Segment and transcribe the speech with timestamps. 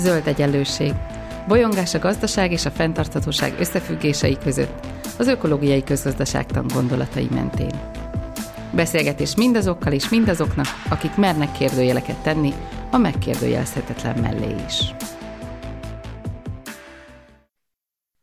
[0.00, 0.92] Zöld egyenlőség.
[1.48, 4.86] Bolyongás a gazdaság és a fenntarthatóság összefüggései között,
[5.18, 7.80] az ökológiai közgazdaságtan gondolatai mentén.
[8.72, 12.52] Beszélgetés mindazokkal és mindazoknak, akik mernek kérdőjeleket tenni
[12.90, 14.94] a megkérdőjelezhetetlen mellé is.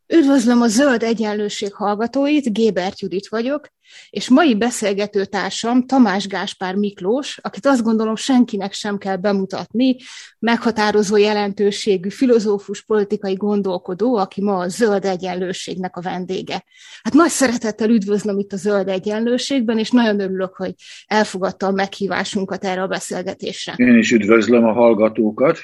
[0.07, 3.70] Üdvözlöm a Zöld Egyenlőség hallgatóit, Gébert Judit vagyok,
[4.10, 9.96] és mai beszélgető társam Tamás Gáspár Miklós, akit azt gondolom senkinek sem kell bemutatni,
[10.40, 16.64] meghatározó jelentőségű filozófus, politikai gondolkodó, aki ma a Zöld Egyenlőségnek a vendége.
[17.02, 20.73] Hát nagy szeretettel üdvözlöm itt a Zöld Egyenlőségben, és nagyon örülök, hogy
[21.06, 23.73] elfogadta a meghívásunkat erre a beszélgetésre.
[23.78, 25.59] Én is üdvözlöm a hallgatókat.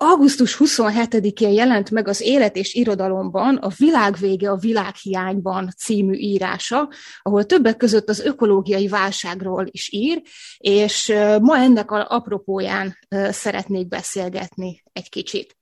[0.00, 6.88] Augusztus 27-én jelent meg az Élet és Irodalomban a Világvége a világhiányban című írása,
[7.22, 10.22] ahol többek között az ökológiai válságról is ír,
[10.58, 12.98] és ma ennek a apropóján
[13.30, 15.56] szeretnék beszélgetni egy kicsit.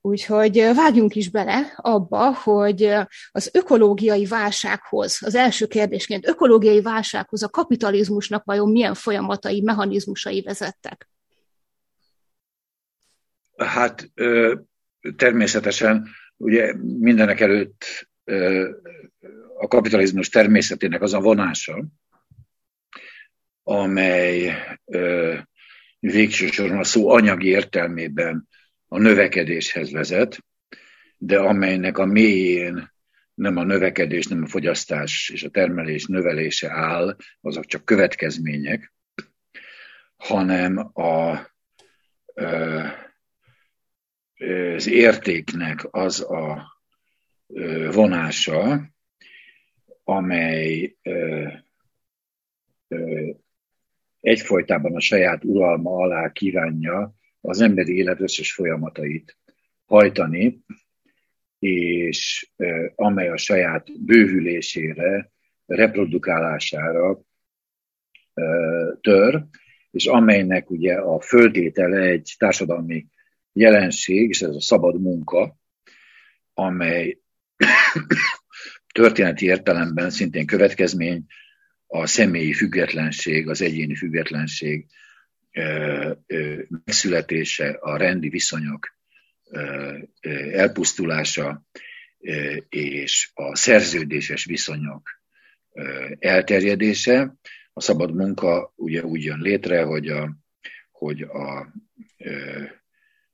[0.00, 2.94] Úgyhogy vágjunk is bele abba, hogy
[3.30, 11.08] az ökológiai válsághoz, az első kérdésként, ökológiai válsághoz a kapitalizmusnak vajon milyen folyamatai, mechanizmusai vezettek?
[13.66, 14.10] Hát
[15.16, 18.08] természetesen ugye mindenek előtt
[19.58, 21.84] a kapitalizmus természetének az a vonása,
[23.62, 24.56] amely
[25.98, 28.48] végső soron a szó anyagi értelmében
[28.88, 30.44] a növekedéshez vezet,
[31.16, 32.92] de amelynek a mélyén
[33.34, 38.92] nem a növekedés, nem a fogyasztás és a termelés növelése áll, azok csak következmények,
[40.16, 41.38] hanem a
[44.76, 46.76] az értéknek az a
[47.92, 48.90] vonása,
[50.04, 50.96] amely
[54.20, 59.38] egyfolytában a saját uralma alá kívánja az emberi élet összes folyamatait
[59.84, 60.64] hajtani,
[61.58, 62.50] és
[62.94, 65.30] amely a saját bővülésére,
[65.66, 67.20] reprodukálására
[69.00, 69.44] tör,
[69.90, 73.06] és amelynek ugye a föltétele egy társadalmi
[73.52, 75.56] jelenség, és ez a szabad munka,
[76.54, 77.18] amely
[78.94, 81.24] történeti értelemben szintén következmény,
[81.86, 84.86] a személyi függetlenség, az egyéni függetlenség
[86.84, 88.96] megszületése, a rendi viszonyok
[90.52, 91.64] elpusztulása
[92.68, 95.10] és a szerződéses viszonyok
[96.18, 97.34] elterjedése.
[97.72, 100.36] A szabad munka ugye úgy jön létre, hogy a,
[100.90, 101.72] hogy a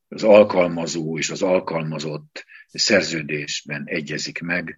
[0.07, 4.77] az alkalmazó és az alkalmazott szerződésben egyezik meg,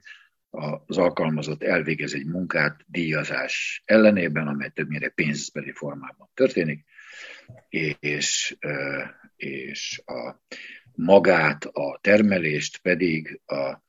[0.86, 6.86] az alkalmazott elvégez egy munkát díjazás ellenében, amely többnyire pénzbeli formában történik,
[8.00, 8.58] és,
[9.36, 10.36] és a
[10.96, 13.84] magát, a termelést pedig a,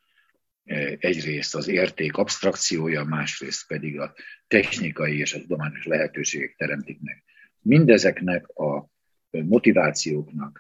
[0.99, 4.15] egyrészt az érték abstrakciója, másrészt pedig a
[4.47, 7.25] technikai és a tudományos lehetőségek teremtik meg.
[7.61, 8.89] Mindezeknek a
[9.31, 10.59] motivációknak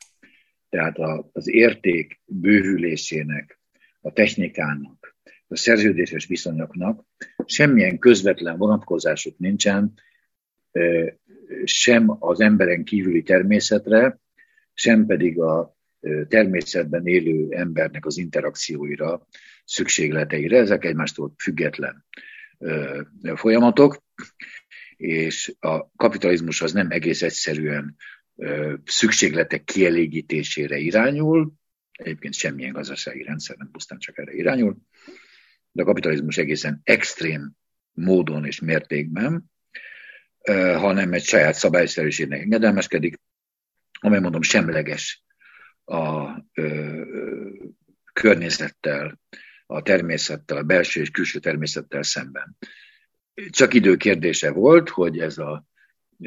[0.71, 0.99] tehát
[1.33, 3.61] az érték bővülésének,
[4.01, 5.17] a technikának,
[5.47, 7.05] a szerződéses viszonyoknak
[7.45, 9.95] semmilyen közvetlen vonatkozásuk nincsen
[11.65, 14.21] sem az emberen kívüli természetre,
[14.75, 15.77] sem pedig a
[16.29, 19.27] természetben élő embernek az interakcióira,
[19.65, 20.59] szükségleteire.
[20.59, 22.05] Ezek egymástól független
[23.35, 24.03] folyamatok,
[24.97, 27.97] és a kapitalizmus az nem egész egyszerűen
[28.85, 31.53] szükségletek kielégítésére irányul,
[31.93, 34.77] egyébként semmilyen gazdasági rendszer nem pusztán csak erre irányul,
[35.73, 37.53] de a kapitalizmus egészen extrém
[37.93, 39.51] módon és mértékben,
[40.77, 43.21] hanem egy saját szabályszerűségnek engedelmeskedik,
[44.01, 45.25] amely mondom semleges
[45.85, 47.03] a ö,
[48.13, 49.21] környezettel,
[49.67, 52.57] a természettel, a belső és külső természettel szemben.
[53.51, 55.65] Csak idő kérdése volt, hogy ez a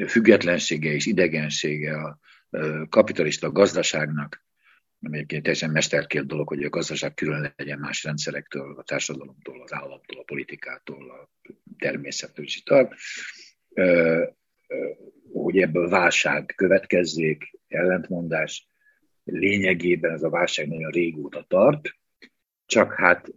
[0.06, 2.18] függetlensége és idegensége a
[2.88, 4.44] kapitalista gazdaságnak,
[5.00, 9.72] ami egyébként teljesen mesterkélt dolog, hogy a gazdaság külön legyen más rendszerektől, a társadalomtól, az
[9.72, 11.30] államtól, a politikától, a
[11.78, 12.94] természettől is tart,
[15.32, 18.68] hogy ebből válság következzék, ellentmondás,
[19.24, 21.96] lényegében ez a válság nagyon régóta tart,
[22.66, 23.30] csak hát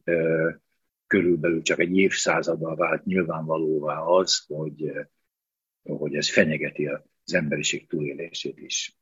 [1.07, 4.91] körülbelül csak egy évszázaddal vált nyilvánvalóvá az, hogy
[5.87, 8.97] hogy ez fenyegeti az emberiség túlélését is.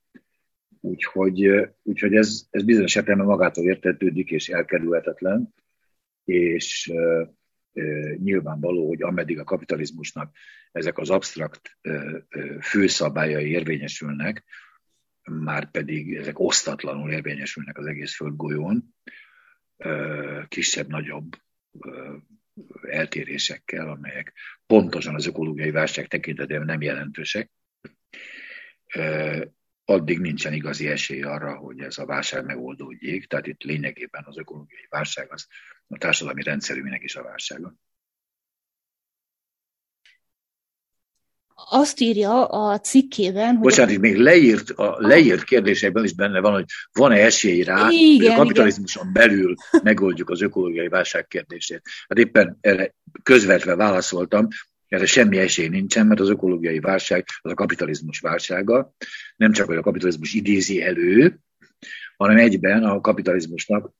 [0.81, 1.49] Úgyhogy,
[1.83, 5.53] úgyhogy ez, ez bizonyos értelemben magától értetődik és elkerülhetetlen,
[6.23, 7.27] és uh,
[7.73, 10.35] uh, nyilvánvaló, hogy ameddig a kapitalizmusnak
[10.71, 12.21] ezek az absztrakt uh,
[12.61, 14.43] főszabályai érvényesülnek,
[15.31, 18.95] már pedig ezek osztatlanul érvényesülnek az egész földgolyón,
[20.47, 21.35] kisebb-nagyobb
[22.81, 24.33] eltérésekkel, amelyek
[24.65, 27.51] pontosan az ökológiai válság tekintetében nem jelentősek,
[29.85, 33.27] addig nincsen igazi esély arra, hogy ez a válság megoldódjék.
[33.27, 35.47] Tehát itt lényegében az ökológiai válság az
[35.87, 37.75] a társadalmi rendszerünknek is a válsága.
[41.55, 43.63] Azt írja a cikkében, hogy...
[43.63, 48.31] Bocsánat, itt még leírt, a leírt kérdésekben is benne van, hogy van-e esély rá, igen,
[48.31, 49.13] hogy a kapitalizmuson igen.
[49.13, 51.81] belül megoldjuk az ökológiai válság kérdését.
[52.07, 52.93] Hát éppen erre
[53.23, 54.47] közvetve válaszoltam,
[54.87, 58.93] erre semmi esély nincsen, mert az ökológiai válság az a kapitalizmus válsága.
[59.35, 61.39] Nem csak, hogy a kapitalizmus idézi elő,
[62.17, 63.91] hanem egyben a kapitalizmusnak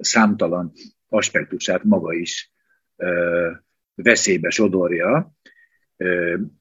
[0.00, 0.72] számtalan
[1.08, 2.52] aspektusát maga is
[2.96, 3.50] ö,
[3.94, 5.32] veszélybe sodorja,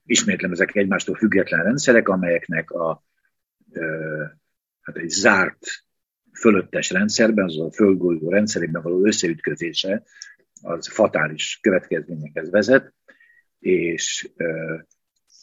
[0.06, 3.04] ismétlem, ezek egymástól független rendszerek, amelyeknek a,
[4.82, 5.60] hát egy zárt
[6.34, 10.04] fölöttes rendszerben, az a földgolyó rendszerében való összeütközése
[10.62, 12.94] az fatális következményekhez vezet,
[13.60, 14.32] és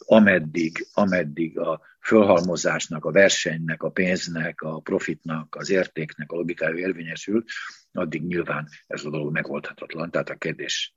[0.05, 7.43] ameddig, ameddig a fölhalmozásnak, a versenynek, a pénznek, a profitnak, az értéknek a logikája érvényesül,
[7.91, 10.11] addig nyilván ez a dolog megoldhatatlan.
[10.11, 10.95] Tehát a kérdés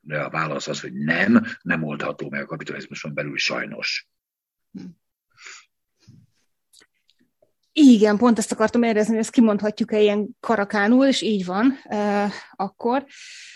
[0.00, 4.08] de a válasz az, hogy nem, nem oldható meg a kapitalizmuson belül sajnos.
[7.72, 13.06] Igen, pont ezt akartam érezni, hogy ezt kimondhatjuk-e ilyen karakánul, és így van uh, akkor.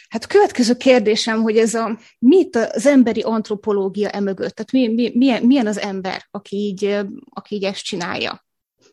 [0.09, 4.55] Hát a következő kérdésem, hogy ez a, mit az emberi antropológia emögött?
[4.55, 6.99] Tehát mi, mi, milyen, milyen az ember, aki így,
[7.31, 8.45] aki így ezt csinálja?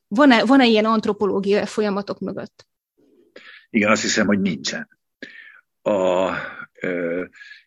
[0.07, 2.68] Van-e, van-e ilyen antropológia folyamatok mögött?
[3.69, 5.00] Igen, azt hiszem, hogy nincsen.
[5.81, 6.31] A,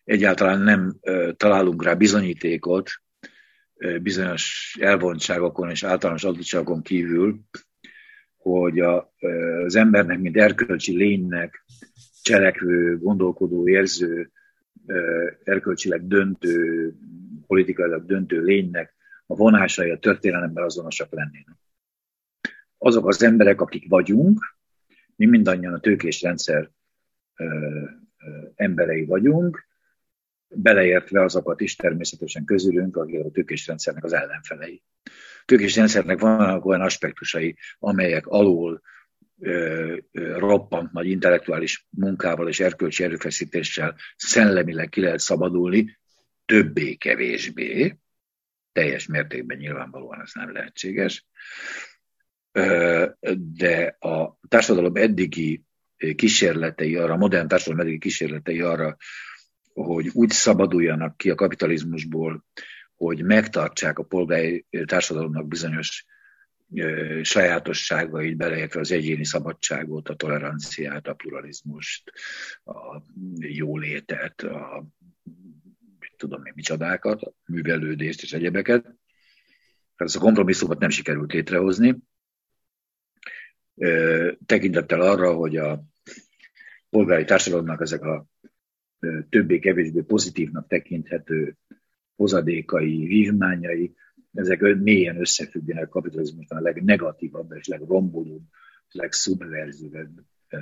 [0.05, 0.97] egyáltalán nem
[1.37, 2.91] találunk rá bizonyítékot
[4.03, 7.41] bizonyos elvontságokon és általános adottságokon kívül,
[8.37, 9.13] hogy a,
[9.65, 11.65] az embernek, mint erkölcsi lénynek,
[12.23, 14.31] cselekvő, gondolkodó, érző,
[15.45, 16.93] erkölcsileg döntő,
[17.47, 18.95] politikailag döntő lénynek
[19.27, 21.57] a vonásai a történelemben azonosak lennének.
[22.79, 24.57] Azok az emberek, akik vagyunk,
[25.17, 26.71] mi mindannyian a tőkés rendszer
[28.55, 29.67] emberei vagyunk,
[30.49, 34.83] beleértve azokat is természetesen közülünk, akik a tőkés rendszernek az ellenfelei.
[35.05, 38.83] A tőkés rendszernek vannak olyan aspektusai, amelyek alól
[39.41, 45.99] ö, ö, roppant nagy intellektuális munkával és erkölcsi erőfeszítéssel szellemileg ki lehet szabadulni,
[46.47, 47.99] többé-kevésbé,
[48.73, 51.27] teljes mértékben nyilvánvalóan ez nem lehetséges,
[53.35, 55.65] de a társadalom eddigi
[56.15, 58.97] kísérletei arra, a modern társadalom kísérletei arra,
[59.73, 62.45] hogy úgy szabaduljanak ki a kapitalizmusból,
[62.95, 66.05] hogy megtartsák a polgári társadalomnak bizonyos
[67.23, 72.13] sajátosságait, beleértve az egyéni szabadságot, a toleranciát, a pluralizmust,
[72.65, 73.03] a
[73.39, 74.87] jólétet, a
[76.17, 78.83] tudom én micsodákat, a művelődést és egyebeket.
[78.83, 78.97] Tehát
[79.97, 81.97] ezt a kompromisszumot nem sikerült létrehozni.
[84.47, 85.83] Tekintettel arra, hogy a
[86.91, 88.27] polgári társadalomnak ezek a
[89.29, 91.57] többé-kevésbé pozitívnak tekinthető
[92.17, 93.95] hozadékai, vívmányai,
[94.33, 98.43] ezek mélyen összefüggenek kapitalizmusban a legnegatívabb és legrombolóbb,
[98.91, 100.21] legszubverzívebb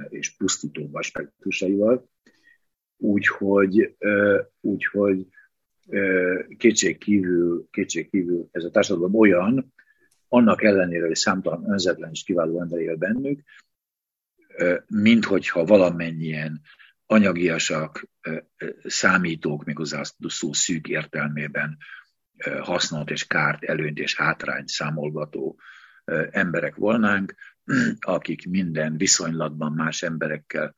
[0.09, 2.09] és pusztítóbb aspektusaival.
[2.97, 3.97] Úgyhogy,
[4.61, 5.27] úgyhogy
[6.57, 9.73] kétség kívül, kétség kívül ez a társadalom olyan,
[10.33, 13.43] annak ellenére, hogy számtalan önzetlen és kiváló ember él bennük,
[14.87, 16.61] mint hogyha valamennyien
[17.07, 18.09] anyagiasak,
[18.83, 21.79] számítók, méghozzá a szó szűk értelmében
[22.61, 25.61] hasznot és kárt, előnyt és hátrányt számolgató
[26.31, 27.35] emberek volnánk,
[28.01, 30.75] akik minden viszonylatban más emberekkel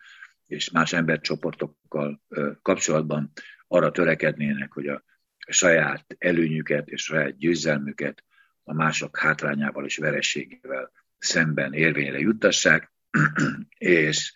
[0.47, 2.23] és más embercsoportokkal
[2.63, 3.33] kapcsolatban
[3.67, 5.03] arra törekednének, hogy a
[5.47, 8.25] saját előnyüket és saját győzelmüket
[8.65, 12.93] a mások hátrányával és verességével szemben érvényre juttassák,
[13.79, 14.35] és,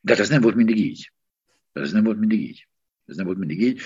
[0.00, 1.12] de hát ez nem volt mindig így.
[1.72, 2.68] Ez nem volt mindig így.
[3.06, 3.80] Ez nem volt mindig így.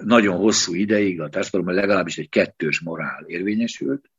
[0.00, 4.10] Nagyon hosszú ideig a társadalomban legalábbis egy kettős morál érvényesült.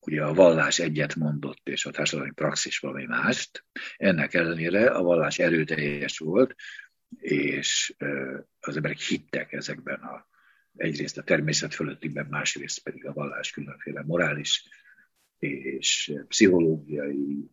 [0.00, 3.64] Ugye a vallás egyet mondott, és a társadalmi praxis valami mást.
[3.96, 6.54] Ennek ellenére a vallás erőteljes volt,
[7.18, 7.94] és
[8.60, 10.26] az emberek hittek ezekben a
[10.76, 14.68] egyrészt a természet fölöttiben, másrészt pedig a vallás különféle morális
[15.38, 17.50] és pszichológiai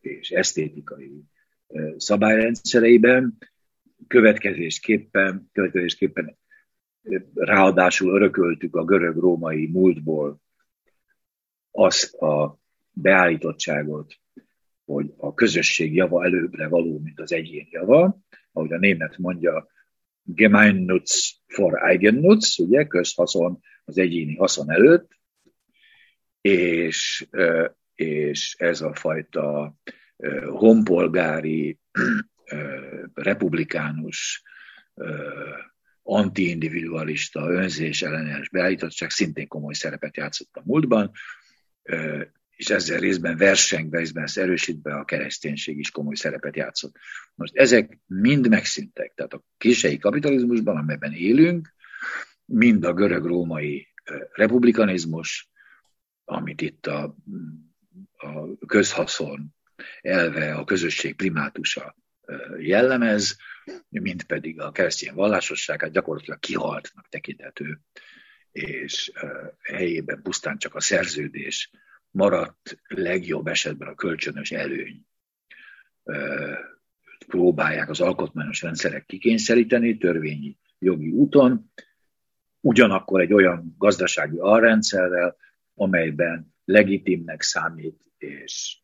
[0.00, 1.22] és esztétikai
[1.96, 3.38] szabályrendszereiben.
[4.06, 6.36] Következésképpen, következésképpen
[7.34, 10.42] ráadásul örököltük a görög-római múltból
[11.70, 12.58] azt a
[12.90, 14.14] beállítottságot,
[14.84, 18.18] hogy a közösség java előbbre való, mint az egyén java,
[18.52, 19.68] ahogy a német mondja,
[20.24, 25.10] Gemeinnutz for Eigennutz, ugye, közhaszon az egyéni haszon előtt,
[26.40, 27.26] és,
[27.94, 29.74] és ez a fajta
[30.46, 31.78] honpolgári,
[33.14, 34.42] republikánus,
[36.02, 41.10] antiindividualista, önzés ellenes beállítottság szintén komoly szerepet játszott a múltban,
[42.56, 46.96] és ezzel részben versengve, részben ezt erősítve a kereszténység is komoly szerepet játszott.
[47.34, 51.74] Most ezek mind megszűntek, tehát a kései kapitalizmusban, amelyben élünk,
[52.44, 53.88] mind a görög-római
[54.32, 55.50] republikanizmus,
[56.24, 57.16] amit itt a,
[58.16, 59.54] a közhaszon
[60.00, 61.96] elve, a közösség primátusa
[62.58, 63.36] jellemez,
[63.88, 67.80] mint pedig a keresztény vallásosságát gyakorlatilag kihaltnak tekinthető,
[68.52, 69.12] és
[69.62, 71.70] helyében pusztán csak a szerződés
[72.14, 75.06] maradt legjobb esetben a kölcsönös előny.
[77.26, 81.72] Próbálják az alkotmányos rendszerek kikényszeríteni törvényi jogi úton,
[82.60, 85.36] ugyanakkor egy olyan gazdasági alrendszerrel,
[85.74, 88.78] amelyben legitimnek számít és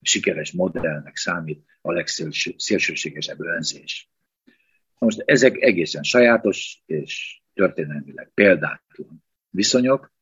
[0.00, 4.10] sikeres modellnek számít a legszélsőségesebb önzés.
[4.98, 10.12] Most ezek egészen sajátos és történelmileg példátlan viszonyok.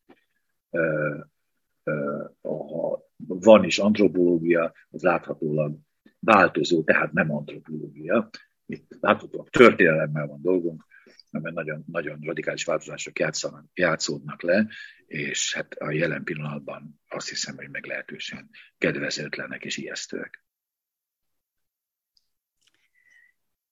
[2.41, 5.77] Ha van is antropológia, az láthatólag
[6.19, 8.29] változó, tehát nem antropológia.
[8.65, 10.85] Itt láthatólag történelemmel van dolgunk,
[11.29, 14.67] mert nagyon, nagyon radikális változások játszanak, játszódnak le,
[15.05, 20.43] és hát a jelen pillanatban azt hiszem, hogy meglehetősen kedvezőtlenek és ijesztőek.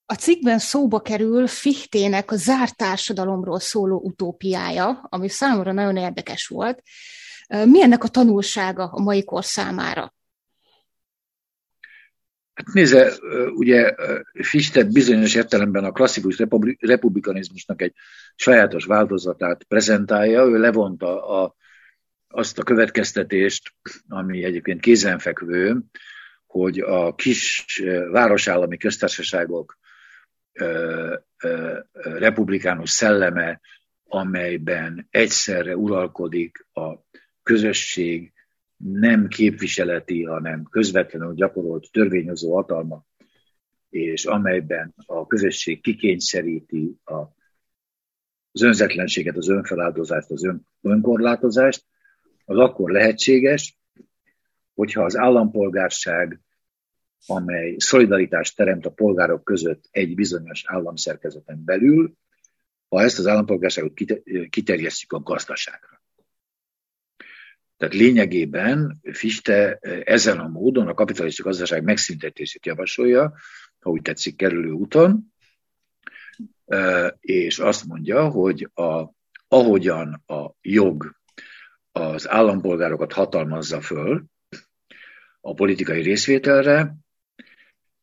[0.06, 6.82] A cikkben szóba kerül Fichtének a zárt társadalomról szóló utópiája, ami számomra nagyon érdekes volt.
[7.48, 10.14] Mi ennek a tanulsága a mai kor számára?
[12.54, 13.12] Hát nézze,
[13.54, 13.94] ugye
[14.32, 16.42] Fichte bizonyos értelemben a klasszikus
[16.78, 17.94] republikanizmusnak egy
[18.34, 21.54] sajátos változatát prezentálja, ő levonta a,
[22.28, 23.74] azt a következtetést,
[24.08, 25.82] ami egyébként kézenfekvő,
[26.46, 27.64] hogy a kis
[28.10, 29.78] városállami köztársaságok
[32.02, 33.60] republikánus szelleme,
[34.04, 36.94] amelyben egyszerre uralkodik a
[37.42, 38.32] közösség
[38.76, 43.04] nem képviseleti, hanem közvetlenül gyakorolt törvényhozó hatalma,
[43.90, 47.14] és amelyben a közösség kikényszeríti a,
[48.52, 51.84] az önzetlenséget, az önfeláldozást, az ön, önkorlátozást,
[52.44, 53.78] az akkor lehetséges,
[54.74, 56.40] hogyha az állampolgárság
[57.26, 62.14] amely szolidaritást teremt a polgárok között egy bizonyos államszerkezeten belül,
[62.88, 63.94] ha ezt az állampolgárságot
[64.50, 66.01] kiterjesztjük a gazdaságra.
[67.82, 73.34] Tehát lényegében Fichte ezen a módon a kapitalista gazdaság megszüntetését javasolja,
[73.80, 75.32] ha úgy tetszik, kerülő úton,
[77.20, 79.04] és azt mondja, hogy a,
[79.48, 81.14] ahogyan a jog
[81.92, 84.24] az állampolgárokat hatalmazza föl
[85.40, 86.94] a politikai részvételre,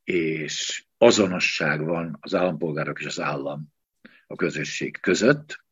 [0.04, 3.72] és azonosság van az állampolgárok és az állam
[4.26, 5.64] a közösség között.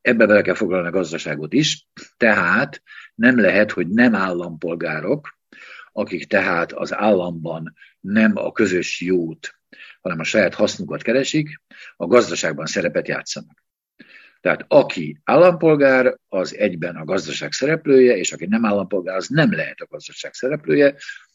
[0.00, 1.86] Ebbe bele kell foglalni a gazdaságot is,
[2.16, 2.82] tehát
[3.16, 5.38] nem lehet, hogy nem állampolgárok,
[5.92, 9.54] akik tehát az államban nem a közös jót,
[10.00, 11.60] hanem a saját hasznukat keresik,
[11.96, 13.64] a gazdaságban szerepet játszanak.
[14.40, 19.80] Tehát aki állampolgár, az egyben a gazdaság szereplője, és aki nem állampolgár, az nem lehet
[19.80, 20.94] a gazdaság szereplője,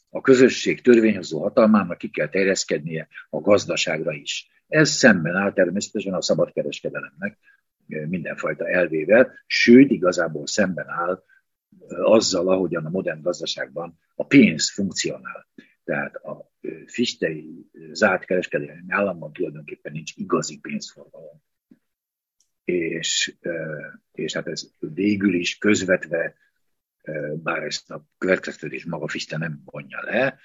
[0.09, 4.49] a közösség törvényhozó hatalmának ki kell terjeszkednie a gazdaságra is.
[4.67, 7.37] Ez szemben áll természetesen a szabadkereskedelemnek
[7.85, 11.23] mindenfajta elvével, sőt, igazából szemben áll
[11.89, 15.47] azzal, ahogyan a modern gazdaságban a pénz funkcionál.
[15.83, 16.51] Tehát a
[16.85, 21.43] fistei zárt kereskedelmi államban tulajdonképpen nincs igazi pénzforgalom.
[22.63, 23.37] És,
[24.11, 26.35] és hát ez végül is közvetve
[27.35, 30.39] bár ezt a következtetés maga Fichte nem vonja le,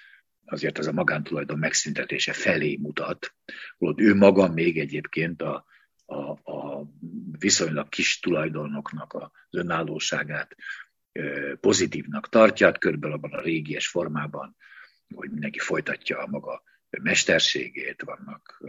[0.45, 3.35] azért az a magántulajdon megszüntetése felé mutat,
[3.78, 5.64] holott ő maga még egyébként a,
[6.04, 6.90] a, a
[7.38, 10.56] viszonylag kis tulajdonoknak az önállóságát
[11.61, 14.56] pozitívnak tartja, hát körülbelül abban a régies formában,
[15.14, 16.62] hogy mindenki folytatja a maga
[17.02, 18.62] mesterségét, vannak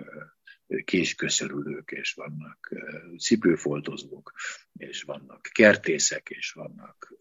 [0.84, 2.74] késköszörülők, és vannak
[3.20, 4.34] cipőfoltozók,
[4.74, 7.14] és vannak kertészek, és vannak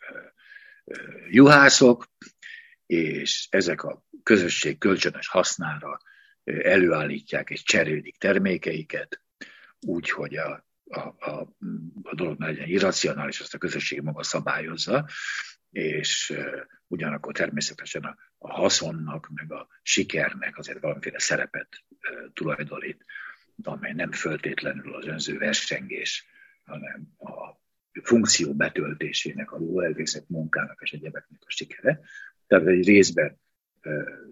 [1.29, 2.07] juhászok,
[2.87, 6.01] és ezek a közösség kölcsönös hasznára
[6.45, 9.23] előállítják és cserélik termékeiket,
[9.81, 11.55] úgy, hogy a a, a,
[12.03, 15.09] a dolog ne legyen irracionális, azt a közösség maga szabályozza,
[15.71, 16.33] és
[16.87, 21.69] ugyanakkor természetesen a, a haszonnak, meg a sikernek azért valamiféle szerepet
[22.33, 23.05] tulajdonít,
[23.63, 26.27] amely nem föltétlenül az önző versengés,
[26.65, 27.65] hanem a
[28.03, 32.01] funkció betöltésének, a elvégzett munkának és egyebeknek a sikere.
[32.47, 33.39] Tehát egy részben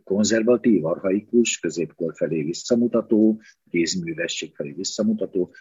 [0.04, 5.54] konzervatív, arhaikus, középkor felé visszamutató, kézművesség felé visszamutató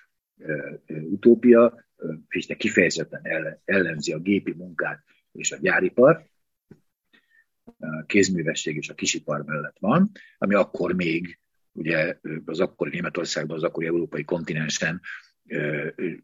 [0.87, 1.85] utópia,
[2.27, 3.21] Fichte kifejezetten
[3.65, 6.25] ellenzi a gépi munkát és a gyáripar,
[7.79, 11.39] a kézművesség és a kisipar mellett van, ami akkor még
[11.71, 15.01] ugye az akkori Németországban, az akkori európai kontinensen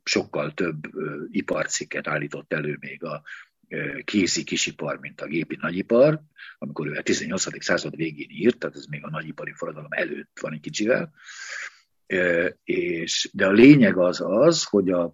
[0.04, 0.90] sokkal több
[1.32, 3.24] iparcikket állított elő még a
[4.04, 6.22] kézi kisipar, mint a gépi nagyipar,
[6.58, 7.64] amikor ő a 18.
[7.64, 11.14] század végén írt, tehát ez még a nagyipari forradalom előtt van egy kicsivel.
[12.64, 15.14] És, de a lényeg az az, hogy a,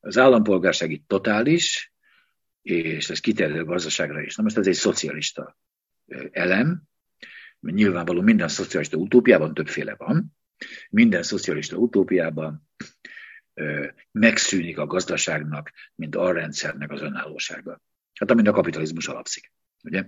[0.00, 1.92] az állampolgárság itt totális,
[2.62, 4.36] és ez kiterjedő gazdaságra is.
[4.36, 5.58] Na most ez egy szocialista
[6.30, 6.82] elem,
[7.60, 10.36] mert nyilvánvaló minden szocialista utópiában többféle van.
[10.90, 12.68] Minden szocialista utópiában
[14.10, 17.82] megszűnik a gazdaságnak, mint a rendszernek az önállósága.
[18.14, 19.52] Hát amin a kapitalizmus alapszik.
[19.82, 20.04] Ugye?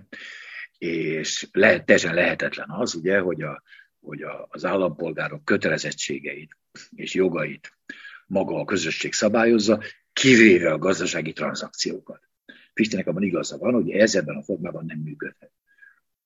[0.77, 3.63] És lehet, teljesen lehetetlen az, ugye, hogy, a,
[4.03, 6.57] hogy a, az állampolgárok kötelezettségeit
[6.95, 7.77] és jogait
[8.27, 9.81] maga a közösség szabályozza,
[10.13, 12.29] kivéve a gazdasági tranzakciókat.
[12.73, 15.51] Pistinek abban igaza van, hogy ez ebben a formában nem működhet.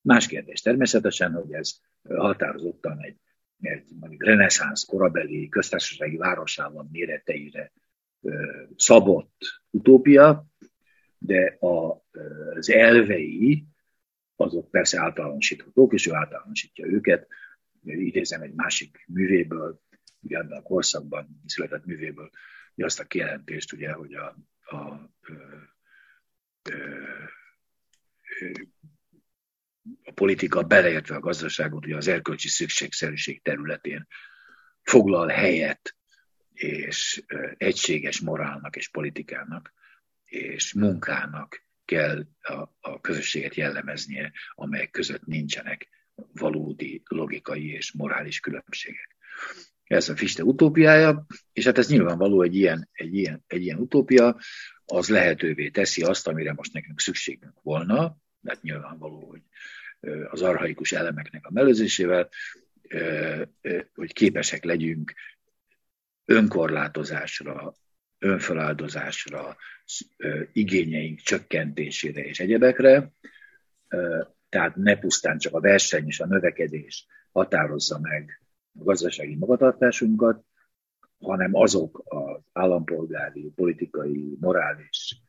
[0.02, 3.18] Más kérdés természetesen, hogy ez határozottan egy
[3.62, 7.72] egy mondjuk reneszánsz korabeli köztársasági városállam méreteire
[8.76, 10.46] szabott utópia,
[11.18, 12.04] de a,
[12.56, 13.66] az elvei
[14.36, 17.28] azok persze általánosíthatók, és ő általánosítja őket.
[17.88, 19.82] Idézem egy másik művéből,
[20.20, 22.30] ugye a korszakban született művéből,
[22.76, 25.10] azt a kijelentést, ugye, hogy a, a, a, a
[30.04, 34.08] a politika, beleértve a gazdaságot, ugye az erkölcsi szükségszerűség területén
[34.82, 35.96] foglal helyet,
[36.54, 37.24] és
[37.58, 39.74] egységes morálnak és politikának
[40.26, 45.88] és munkának kell a, a közösséget jellemeznie, amelyek között nincsenek
[46.34, 49.16] valódi logikai és morális különbségek.
[49.84, 54.38] Ez a Fichte utópiája, és hát ez nyilvánvaló egy ilyen, egy ilyen, egy ilyen utópia,
[54.86, 59.42] az lehetővé teszi azt, amire most nekünk szükségünk volna, mert nyilvánvaló, hogy
[60.30, 62.30] az arhaikus elemeknek a mellőzésével,
[63.94, 65.14] hogy képesek legyünk
[66.26, 67.74] önkorlátozásra,
[68.20, 69.58] önfeláldozásra,
[70.54, 73.12] igényeink csökkentésére és egyebekre.
[74.50, 78.42] Tehát ne pusztán csak a verseny és a növekedés határozza meg
[78.80, 80.46] a gazdasági magatartásunkat,
[81.20, 85.22] hanem azok az állampolgári, politikai, morális,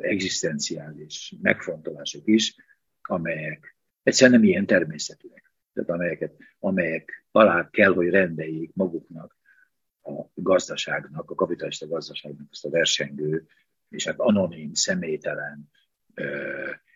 [0.00, 2.56] egzisztenciális megfontolások is,
[3.02, 5.52] amelyek egyszerűen nem ilyen természetűek.
[5.72, 9.36] Tehát amelyeket, amelyek alá kell, hogy rendeljék maguknak
[10.02, 13.46] a gazdaságnak, a kapitalista gazdaságnak azt a versengő,
[13.88, 15.70] és hát anonim, személytelen,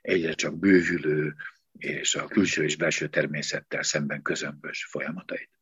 [0.08, 1.34] egyre csak bővülő,
[1.72, 5.57] és a külső és belső természettel szemben közömbös folyamatait.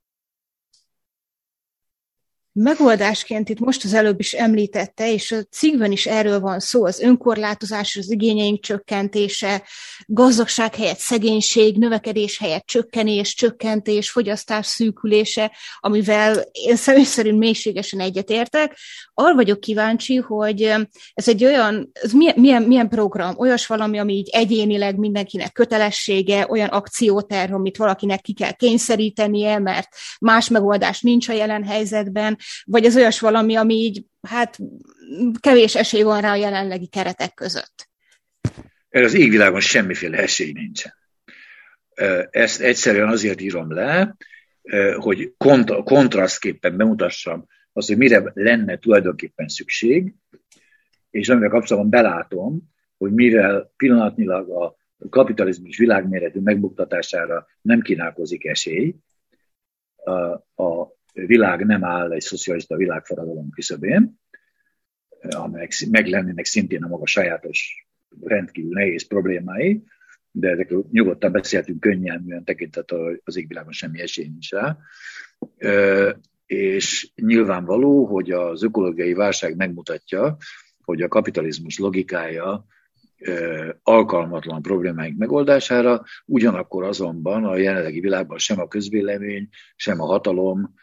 [2.59, 7.01] Megoldásként itt most az előbb is említette, és a cikkben is erről van szó, az
[7.01, 9.63] önkorlátozás, az igényeink csökkentése,
[10.07, 18.77] gazdagság helyett szegénység, növekedés helyett csökkenés, csökkentés, fogyasztás szűkülése, amivel én személy szerint mélységesen egyetértek.
[19.15, 20.63] Arra vagyok kíváncsi, hogy
[21.15, 26.47] ez egy olyan, ez milyen, milyen, milyen program, olyas valami, ami így egyénileg mindenkinek kötelessége,
[26.49, 29.89] olyan akcióterv, amit valakinek ki kell kényszerítenie, mert
[30.21, 34.59] más megoldás nincs a jelen helyzetben, vagy ez olyas valami, ami így, hát
[35.41, 37.89] kevés esély van rá a jelenlegi keretek között?
[38.89, 40.95] Erre az égvilágon semmiféle esély nincsen.
[42.31, 44.17] Ezt egyszerűen azért írom le,
[44.97, 50.15] hogy kont- kontrasztképpen bemutassam azt, hogy mire lenne tulajdonképpen szükség,
[51.11, 54.77] és amivel kapcsolatban belátom, hogy mivel pillanatnyilag a
[55.11, 58.95] kapitalizmus világméretű megbuktatására nem kínálkozik esély,
[60.55, 60.96] a,
[61.27, 64.21] világ nem áll egy szocialista világforradalom küszöbén,
[65.21, 67.87] amelyek meg lennének szintén a maga sajátos
[68.21, 69.85] rendkívül nehéz problémái,
[70.31, 74.79] de ezekről nyugodtan beszéltünk könnyelműen tekintettel, hogy az égvilágon semmi esély nincs rá.
[76.47, 80.37] És nyilvánvaló, hogy az ökológiai válság megmutatja,
[80.85, 82.67] hogy a kapitalizmus logikája
[83.83, 90.75] alkalmatlan problémáink megoldására, ugyanakkor azonban a jelenlegi világban sem a közvélemény, sem a hatalom,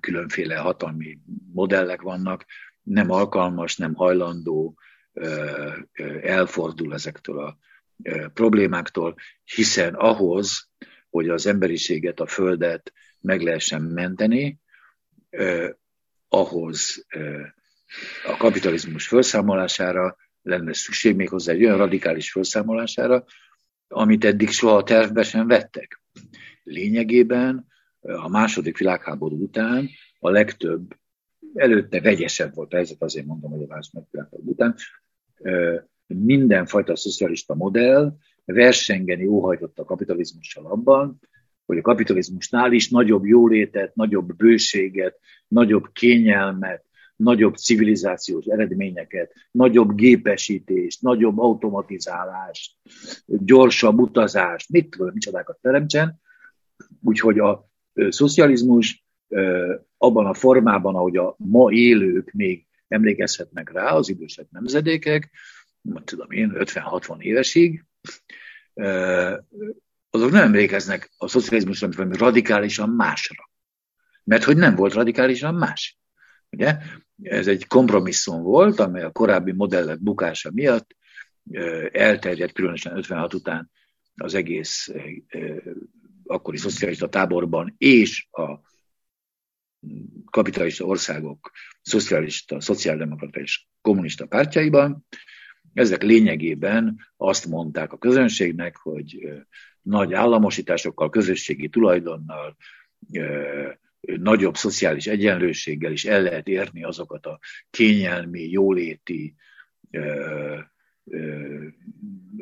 [0.00, 1.18] különféle hatalmi
[1.52, 2.44] modellek vannak,
[2.82, 4.78] nem alkalmas, nem hajlandó,
[6.22, 7.58] elfordul ezektől a
[8.34, 10.68] problémáktól, hiszen ahhoz,
[11.10, 14.60] hogy az emberiséget, a Földet meg lehessen menteni,
[16.28, 17.06] ahhoz
[18.26, 23.24] a kapitalizmus felszámolására lenne szükség még hozzá egy olyan radikális felszámolására,
[23.88, 26.00] amit eddig soha a tervbe sem vettek.
[26.62, 27.66] Lényegében
[28.06, 29.88] a második világháború után
[30.18, 30.96] a legtöbb,
[31.54, 34.74] előtte vegyesebb volt a helyzet, azért mondom, hogy a második világháború után,
[36.06, 41.20] mindenfajta szocialista modell versengeni óhajtott a kapitalizmussal abban,
[41.66, 46.84] hogy a kapitalizmusnál is nagyobb jólétet, nagyobb bőséget, nagyobb kényelmet,
[47.16, 52.76] nagyobb civilizációs eredményeket, nagyobb gépesítést, nagyobb automatizálást,
[53.26, 56.20] gyorsabb utazást, mit tudom, micsodákat teremtsen.
[57.02, 57.65] Úgyhogy a
[58.08, 59.04] szocializmus
[59.96, 65.30] abban a formában, ahogy a ma élők még emlékezhetnek rá, az idősebb nemzedékek,
[66.04, 67.84] tudom én, 50-60 évesig,
[70.10, 73.50] azok nem emlékeznek a szocializmusra, valami radikálisan másra.
[74.24, 75.98] Mert hogy nem volt radikálisan más.
[76.50, 76.76] Ugye?
[77.22, 80.96] Ez egy kompromisszum volt, amely a korábbi modellek bukása miatt
[81.92, 83.70] elterjedt, különösen 56 után
[84.14, 84.92] az egész
[86.26, 88.60] akkori szocialista táborban és a
[90.30, 91.50] kapitalista országok
[91.82, 95.06] szocialista, szociáldemokrata és kommunista pártjaiban.
[95.72, 99.28] Ezek lényegében azt mondták a közönségnek, hogy
[99.82, 102.56] nagy államosításokkal, közösségi tulajdonnal,
[104.00, 107.38] nagyobb szociális egyenlőséggel is el lehet érni azokat a
[107.70, 109.34] kényelmi, jóléti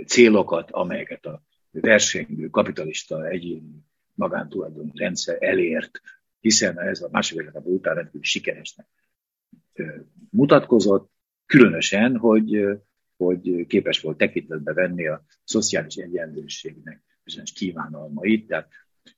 [0.06, 1.42] célokat, amelyeket a
[1.80, 3.84] versengő kapitalista egyéni
[4.14, 6.00] magántulajdoni rendszer elért,
[6.40, 8.86] hiszen ez a második világháború után rendkívül sikeresnek
[10.30, 11.12] mutatkozott,
[11.46, 12.66] különösen, hogy,
[13.16, 18.68] hogy képes volt tekintetbe venni a szociális egyenlőségnek bizonyos kívánalmait, tehát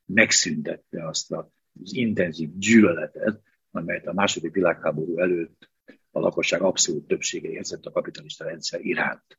[0.04, 5.70] megszüntette azt az intenzív gyűlöletet, amelyet a második világháború előtt
[6.10, 9.38] a lakosság abszolút többsége érzett a kapitalista rendszer iránt.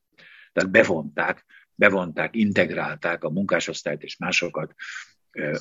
[0.54, 1.46] Tehát bevonták,
[1.78, 4.74] bevonták, integrálták a munkásosztályt és másokat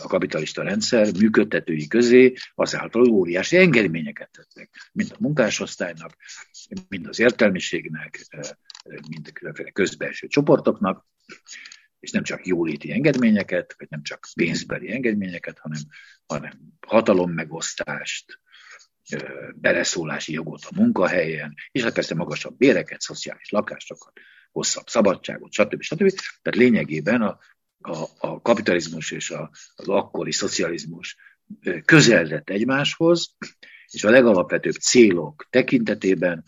[0.03, 6.17] a kapitalista rendszer működtetői közé azáltal óriási engedményeket tettek, mind a munkásosztálynak,
[6.89, 8.27] mind az értelmiségnek,
[9.09, 11.07] mind a különféle közbelső csoportoknak,
[12.01, 15.81] és nem csak jóléti engedményeket, vagy nem csak pénzbeli engedményeket, hanem,
[16.27, 16.53] hanem
[16.87, 18.41] hatalommegosztást,
[19.55, 24.13] beleszólási jogot a munkahelyen, és hát persze magasabb béreket, szociális lakásokat,
[24.57, 25.83] hosszabb szabadságot, stb.
[25.83, 26.11] stb.
[26.43, 27.39] Tehát lényegében a,
[27.79, 31.17] a, a kapitalizmus és a, az akkori szocializmus
[31.85, 33.37] közeledett egymáshoz,
[33.91, 36.45] és a legalapvetőbb célok tekintetében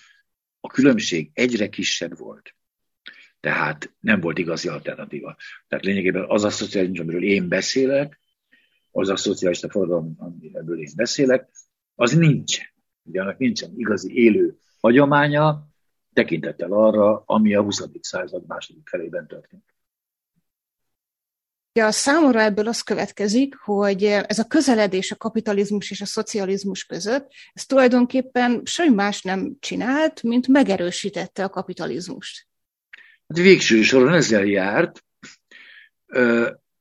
[0.60, 2.54] a különbség egyre kisebb volt.
[3.40, 5.36] Tehát nem volt igazi alternatíva.
[5.68, 8.20] Tehát lényegében az a szocializmus, amiről én beszélek,
[8.90, 11.48] az a szocialista forradalom, amiről én beszélek,
[11.94, 12.66] az nincsen.
[13.02, 15.67] Ugye annak nincsen igazi élő hagyománya,
[16.18, 17.82] tekintettel arra, ami a 20.
[18.00, 19.64] század második felében történt.
[21.72, 27.30] Ja, számomra ebből az következik, hogy ez a közeledés a kapitalizmus és a szocializmus között,
[27.52, 32.46] ez tulajdonképpen semmi más nem csinált, mint megerősítette a kapitalizmust.
[33.28, 35.04] Hát végső soron ezzel járt.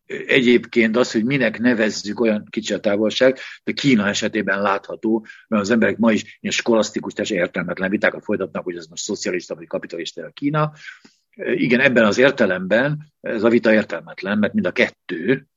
[0.08, 5.70] Egyébként az, hogy minek nevezzük olyan kicsi a távolság, de Kína esetében látható, mert az
[5.70, 10.26] emberek ma is ilyen skolasztikus, teljesen értelmetlen vitákat folytatnak, hogy ez most szocialista vagy kapitalista
[10.26, 10.72] a Kína.
[11.36, 15.48] Igen, ebben az értelemben ez a vita értelmetlen, mert mind a kettő,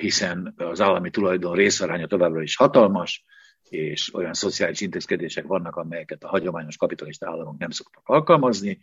[0.00, 3.24] hiszen az állami tulajdon részaránya továbbra is hatalmas,
[3.68, 8.78] és olyan szociális intézkedések vannak, amelyeket a hagyományos kapitalista államok nem szoktak alkalmazni.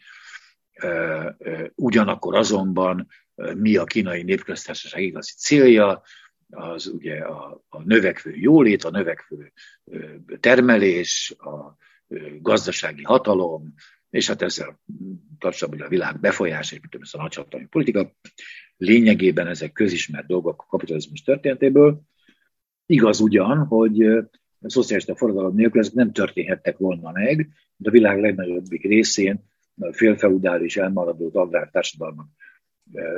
[1.76, 3.08] Ugyanakkor azonban
[3.56, 6.02] mi a kínai népköztársaság igazi célja,
[6.50, 9.52] az ugye a, a növekvő jólét, a növekvő
[10.40, 11.78] termelés, a
[12.42, 13.74] gazdasági hatalom,
[14.10, 14.80] és hát ezzel
[15.40, 18.16] kapcsolatban a világ befolyás, és ez a nagyhatalmi politika,
[18.78, 22.02] lényegében ezek közismert dolgok a kapitalizmus történetéből.
[22.86, 24.02] Igaz ugyan, hogy
[24.62, 29.44] a szocialista forradalom nélkül ezek nem történhettek volna meg, de a világ legnagyobbik részén
[29.80, 32.28] a félfeudális elmaradó agrártársadalmak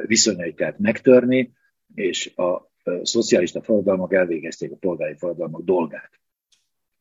[0.05, 1.51] viszonyait megtörni,
[1.95, 6.19] és a szocialista forradalmak elvégezték a polgári forradalmak dolgát.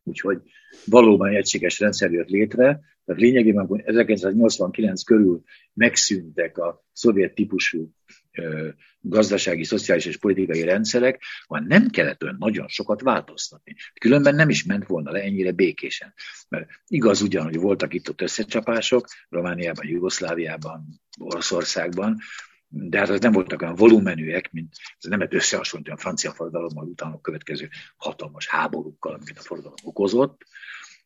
[0.03, 0.41] Úgyhogy
[0.85, 7.91] valóban egységes rendszer jött létre, Tehát lényegében, amikor 1989 körül megszűntek a szovjet típusú
[9.01, 13.75] gazdasági, szociális és politikai rendszerek, van nem kellett olyan nagyon sokat változtatni.
[14.01, 16.15] Különben nem is ment volna le ennyire békésen.
[16.49, 22.19] Mert igaz ugyan, hogy voltak itt ott összecsapások, Romániában, Jugoszláviában, Oroszországban,
[22.73, 26.85] de hát az nem voltak olyan volumenűek, mint ez nem lehet összehasonlítani a francia forradalommal
[26.85, 30.47] utána következő hatalmas háborúkkal, amit a forradalom okozott.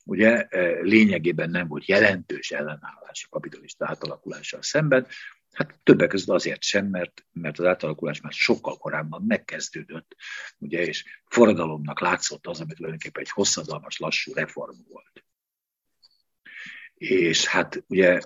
[0.05, 0.47] Ugye
[0.83, 5.07] lényegében nem volt jelentős ellenállás a kapitalista átalakulással szemben,
[5.55, 10.17] Hát többek között azért sem, mert, mert az átalakulás már sokkal korábban megkezdődött,
[10.59, 15.25] ugye, és forradalomnak látszott az, amit tulajdonképpen egy hosszadalmas, lassú reform volt.
[16.95, 18.21] És hát ugye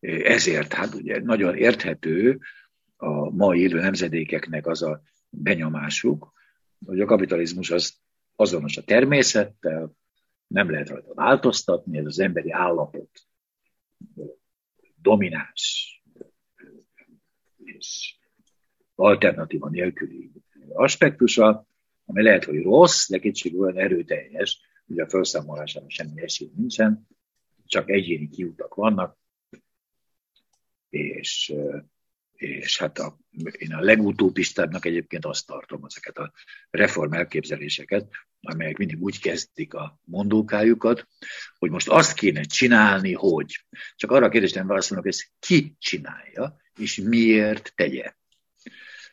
[0.00, 2.38] ezért hát ugye nagyon érthető
[2.96, 6.32] a mai élő nemzedékeknek az a benyomásuk,
[6.86, 7.96] hogy a kapitalizmus az
[8.36, 9.96] azonos a természettel,
[10.46, 13.10] nem lehet rajta változtatni, ez az emberi állapot
[15.00, 15.92] domináns
[17.64, 18.18] és
[18.94, 20.30] alternatíva nélküli
[20.68, 21.66] aspektusa,
[22.04, 27.06] ami lehet, hogy rossz, de kicsit olyan erőteljes, hogy a felszámolásában semmi esély nincsen,
[27.66, 29.18] csak egyéni kiutak vannak,
[30.88, 31.54] és,
[32.32, 33.18] és hát a,
[33.58, 36.32] én a legutópistábbnak egyébként azt tartom, ezeket a
[36.70, 41.08] reform elképzeléseket, amelyek mindig úgy kezdik a mondókájukat,
[41.58, 43.64] hogy most azt kéne csinálni, hogy.
[43.94, 48.12] Csak arra a kérdésre nem válaszolnak, hogy ezt ki csinálja, és miért tegye.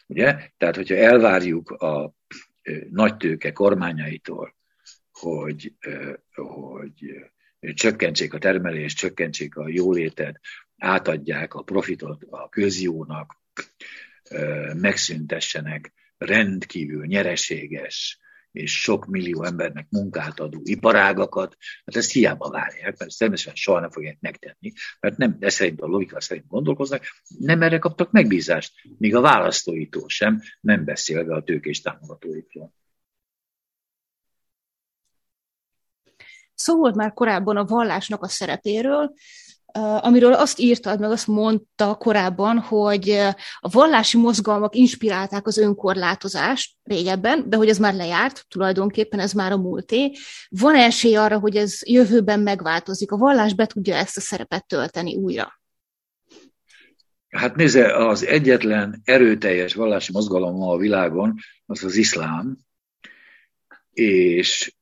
[0.07, 0.49] Ugye?
[0.57, 2.13] Tehát, hogyha elvárjuk a
[2.89, 4.55] nagytőke kormányaitól,
[5.11, 5.73] hogy,
[6.31, 7.15] hogy
[7.73, 10.39] csökkentsék a termelést, csökkentsék a jólétet,
[10.77, 13.41] átadják a profitot a közjónak,
[14.73, 18.19] megszüntessenek rendkívül nyereséges
[18.51, 23.89] és sok millió embernek munkát adó iparágakat, hát ezt hiába várják, mert természetesen soha nem
[23.89, 27.03] fogják megtenni, mert nem, de szerint a logika szerint gondolkoznak,
[27.39, 32.73] nem erre kaptak megbízást, míg a választóitól sem, nem beszélve a tőkés támogatóitól.
[36.53, 39.13] Szó volt már korábban a vallásnak a szerepéről,
[39.81, 43.09] amiről azt írtad, meg azt mondta korábban, hogy
[43.59, 49.51] a vallási mozgalmak inspirálták az önkorlátozást régebben, de hogy ez már lejárt, tulajdonképpen ez már
[49.51, 50.11] a múlté.
[50.49, 53.11] Van esély arra, hogy ez jövőben megváltozik?
[53.11, 55.59] A vallás be tudja ezt a szerepet tölteni újra?
[57.29, 61.33] Hát nézze, az egyetlen erőteljes vallási mozgalom a világon
[61.65, 62.57] az az iszlám,
[63.93, 64.75] és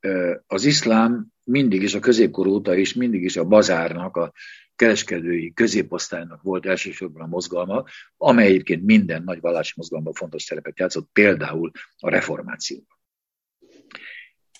[0.47, 4.31] az iszlám mindig is a középkor óta is mindig is a bazárnak, a
[4.75, 7.83] kereskedői középosztálynak volt elsősorban a mozgalma,
[8.17, 12.97] amely egyébként minden nagy vallási mozgalomban fontos szerepet játszott, például a reformációban.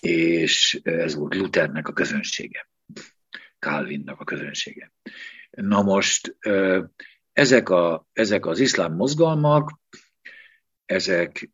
[0.00, 2.68] És ez volt Luthernek a közönsége,
[3.58, 4.92] Calvinnak a közönsége.
[5.50, 6.36] Na most
[7.32, 9.80] ezek, a, ezek az iszlám mozgalmak,
[10.84, 11.50] ezek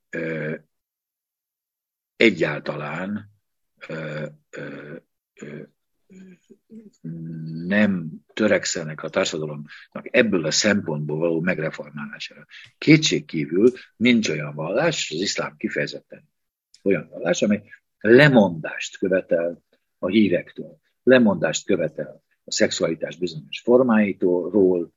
[2.16, 3.30] egyáltalán
[7.66, 9.70] nem törekszenek a társadalomnak
[10.02, 12.46] ebből a szempontból való megreformálására.
[12.78, 16.28] Kétség kívül nincs olyan vallás, az iszlám kifejezetten
[16.82, 17.62] olyan vallás, amely
[17.98, 19.62] lemondást követel
[19.98, 24.92] a hírektől, lemondást követel a szexualitás bizonyos formáitól,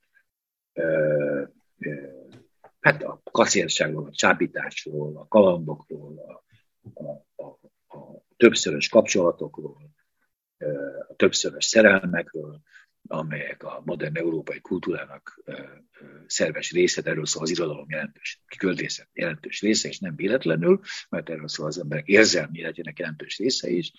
[2.79, 6.43] hát a kacérságról, a csábításról, a kalandokról, a,
[7.03, 7.47] a, a,
[7.97, 9.91] a többszörös kapcsolatokról,
[11.09, 12.61] a többszörös szerelmekről,
[13.07, 15.43] amelyek a modern európai kultúrának
[16.27, 21.47] szerves része, erről szól az irodalom jelentős, kiköltészet jelentős része, és nem véletlenül, mert erről
[21.47, 23.91] szól az emberek érzelmi életének jelentős része is,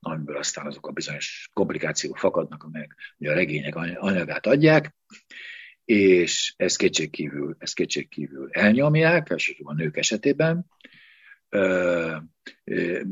[0.00, 4.94] amiből aztán azok a bizonyos komplikációk fakadnak, amelyek a regények anyagát adják,
[5.84, 10.66] és ezt kétségkívül, ezt kétségkívül elnyomják, elsősorban a nők esetében,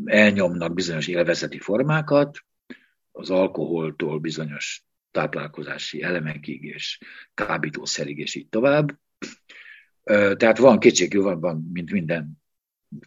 [0.05, 2.39] elnyomnak bizonyos élvezeti formákat,
[3.13, 6.99] az alkoholtól bizonyos táplálkozási elemekig és
[7.35, 8.99] kábítószerig, és így tovább.
[10.37, 12.43] Tehát van kétségű, van, van, mint minden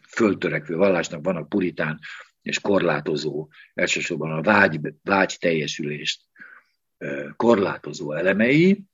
[0.08, 1.98] föltörekvő vallásnak, vannak puritán
[2.42, 6.22] és korlátozó, elsősorban a vágy, vágy teljesülést
[7.36, 8.84] korlátozó elemei.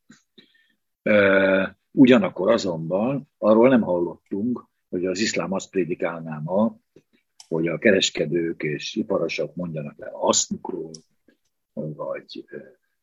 [1.90, 6.78] Ugyanakkor azonban arról nem hallottunk, hogy az iszlám azt prédikálná ma,
[7.50, 10.90] hogy a kereskedők és iparosok mondjanak le asznukról,
[11.72, 12.44] vagy,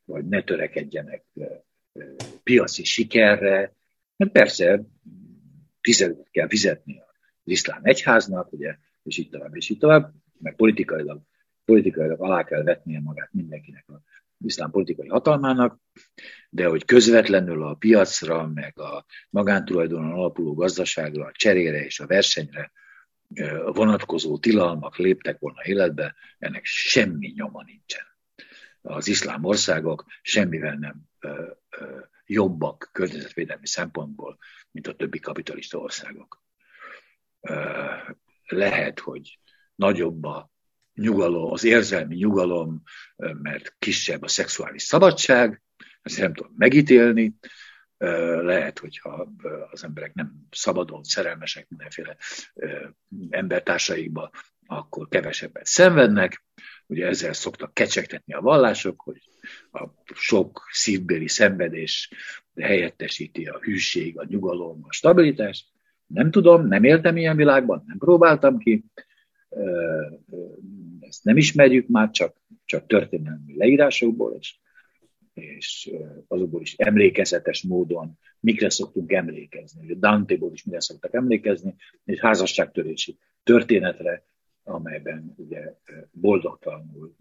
[0.05, 1.25] vagy ne törekedjenek
[2.43, 3.75] piaci sikerre.
[4.15, 4.83] Mert persze
[5.81, 11.21] fizetőt kell fizetni az iszlám egyháznak, ugye, és így tovább, és így tovább, meg politikailag,
[11.65, 14.01] politikailag alá kell vetnie magát mindenkinek a
[14.45, 15.79] iszlám politikai hatalmának,
[16.49, 22.71] de hogy közvetlenül a piacra, meg a magántulajdonon alapuló gazdaságra, a cserére és a versenyre
[23.65, 28.05] vonatkozó tilalmak léptek volna életbe, ennek semmi nyoma nincsen.
[28.81, 31.01] Az iszlám országok semmivel nem
[32.25, 34.37] jobbak környezetvédelmi szempontból,
[34.71, 36.43] mint a többi kapitalista országok.
[38.47, 39.39] Lehet, hogy
[39.75, 40.51] nagyobb a
[40.93, 42.83] nyugalom, az érzelmi nyugalom,
[43.15, 45.61] mert kisebb a szexuális szabadság,
[46.01, 47.35] ezt nem tudom megítélni,
[48.41, 49.33] lehet, hogyha
[49.71, 52.17] az emberek nem szabadon szerelmesek mindenféle
[53.29, 54.29] embertársaikba,
[54.65, 56.43] akkor kevesebbet szenvednek.
[56.87, 59.21] Ugye ezzel szoktak kecsegtetni a vallások, hogy
[59.71, 62.11] a sok szívbéli szenvedés
[62.55, 65.65] helyettesíti a hűség, a nyugalom, a stabilitás.
[66.05, 68.85] Nem tudom, nem éltem ilyen világban, nem próbáltam ki,
[70.99, 74.59] ezt nem ismerjük már, csak, csak történelmi leírásokból, és,
[75.37, 75.91] és
[76.27, 79.93] azokból is emlékezetes módon mikre szoktunk emlékezni.
[79.93, 84.23] Dante-ból is mire szoktak emlékezni, egy házasságtörési történetre,
[84.63, 85.73] amelyben ugye
[86.11, 87.15] boldogtalanul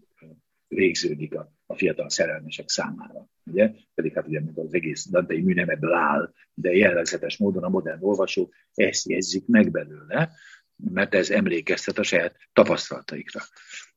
[0.67, 3.27] végződik a, a fiatal szerelmesek számára.
[3.43, 3.71] Ugye?
[3.93, 8.03] Pedig hát ugye az egész Dante mű nem ebből áll, de jellegzetes módon a modern
[8.03, 10.31] olvasó ezt jegyzik meg belőle,
[10.75, 13.41] mert ez emlékeztet a saját tapasztalataikra.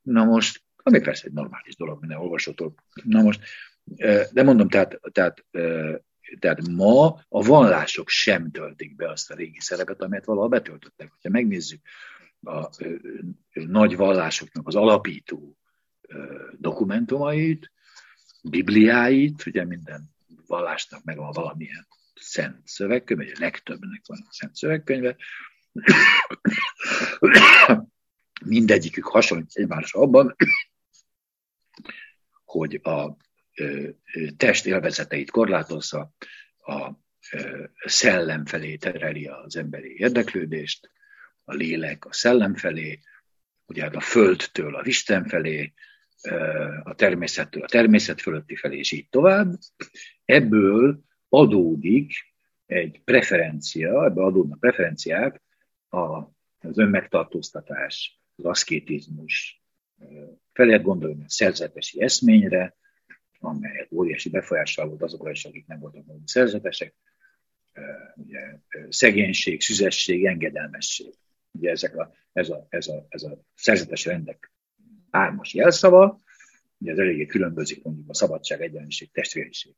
[0.02, 2.74] Na most, ami persze egy normális dolog minden olvasótól.
[3.04, 3.40] Na most,
[4.32, 5.44] de mondom, tehát, tehát,
[6.38, 11.12] tehát ma a vallások sem töltik be azt a régi szerepet, amelyet valaha betöltöttek.
[11.22, 11.80] Ha megnézzük
[12.42, 12.68] a
[13.52, 15.56] nagy vallásoknak az alapító
[16.52, 17.72] dokumentumait,
[18.42, 20.14] bibliáit, ugye minden
[20.46, 25.16] vallásnak megvan valamilyen szent szövegkönyv, a legtöbbnek van a szent szövegkönyve,
[28.44, 30.36] mindegyikük hasonlít egymásra abban,
[32.44, 33.16] hogy a
[34.36, 36.12] test élvezeteit korlátozza,
[36.58, 36.90] a
[37.84, 40.90] szellem felé tereli az emberi érdeklődést,
[41.44, 43.00] a lélek a szellem felé,
[43.66, 45.72] ugye a földtől a Isten felé,
[46.82, 49.58] a természettől a természet fölötti felé, és így tovább.
[50.24, 52.12] Ebből adódik
[52.66, 55.42] egy preferencia, ebből adódnak preferenciák
[55.88, 59.62] az önmegtartóztatás, az aszkétizmus,
[60.52, 62.76] fel lehet gondolni a szerzetesi eszményre,
[63.40, 66.94] amelyet óriási befolyással volt azokra is, akik nem voltak maguk szerzetesek,
[68.14, 71.14] ugye, szegénység, szüzesség, engedelmesség.
[71.50, 74.52] Ugye ezek a, ez, a, ez, a, ez a szerzetes rendek
[75.10, 76.20] hármas jelszava,
[76.78, 79.74] ugye ez eléggé különbözik mondjuk a szabadság, egyenlőség, testvériség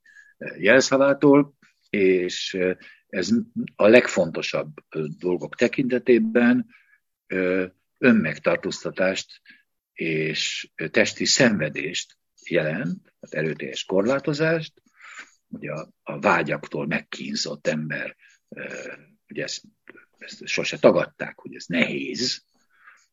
[0.57, 1.55] jelszavától,
[1.91, 2.59] és
[3.07, 3.31] ez
[3.75, 4.73] a legfontosabb
[5.19, 6.67] dolgok tekintetében
[7.99, 9.41] önmegtartóztatást
[9.93, 12.17] és testi szenvedést
[12.49, 14.83] jelent, az erőteljes korlátozást,
[15.49, 18.17] ugye a, a vágyaktól megkínzott ember,
[19.29, 19.63] ugye ezt,
[20.19, 22.45] ezt sose tagadták, hogy ez nehéz,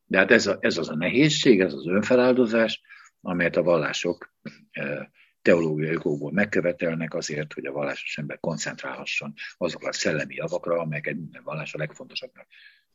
[0.05, 2.81] de hát ez, a, ez az a nehézség, ez az önfeláldozás,
[3.21, 4.33] amelyet a vallások
[5.41, 11.43] teológiai okokból megkövetelnek azért, hogy a vallásos ember koncentrálhasson azokra a szellemi javakra, amelyeket minden
[11.43, 12.47] vallás a legfontosabbnak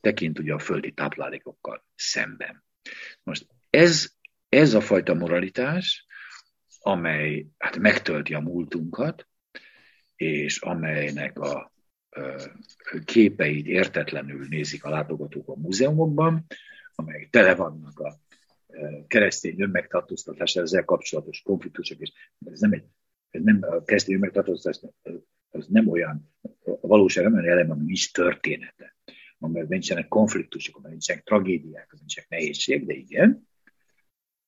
[0.05, 2.63] tekint ugye a földi táplálékokkal szemben.
[3.23, 4.11] Most ez,
[4.49, 6.04] ez a fajta moralitás,
[6.85, 9.27] amely hát megtölti a múltunkat,
[10.15, 11.71] és amelynek a
[13.05, 16.45] képeit értetlenül nézik a látogatók a múzeumokban,
[16.95, 18.19] amelyek tele vannak a
[19.07, 22.11] keresztény önmegtartóztatás ezzel kapcsolatos konfliktusok, és
[22.45, 22.83] ez nem egy
[23.29, 24.81] ez nem a keresztény önmegtartóztatás,
[25.49, 28.95] az nem olyan, a valóság nem olyan elem, ami nincs története,
[29.39, 33.47] amelyben nincsenek konfliktusok, amelyben nincsenek tragédiák, nincsenek nehézség, de igen.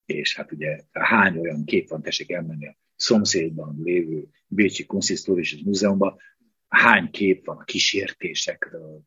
[0.07, 6.17] És hát ugye hány olyan kép van, tessék elmenni a szomszédban lévő Bécsi Kunsthistorisches Múzeumban,
[6.67, 9.01] hány kép van a kísértésekről,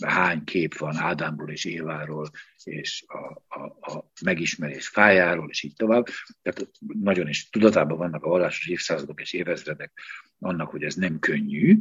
[0.00, 2.30] hány kép van Ádámról és Éváról,
[2.64, 6.06] és a, a, a megismerés fájáról, és így tovább.
[6.42, 6.70] Tehát
[7.00, 9.92] nagyon is tudatában vannak a vallásos évszázadok és évezredek
[10.38, 11.78] annak, hogy ez nem könnyű,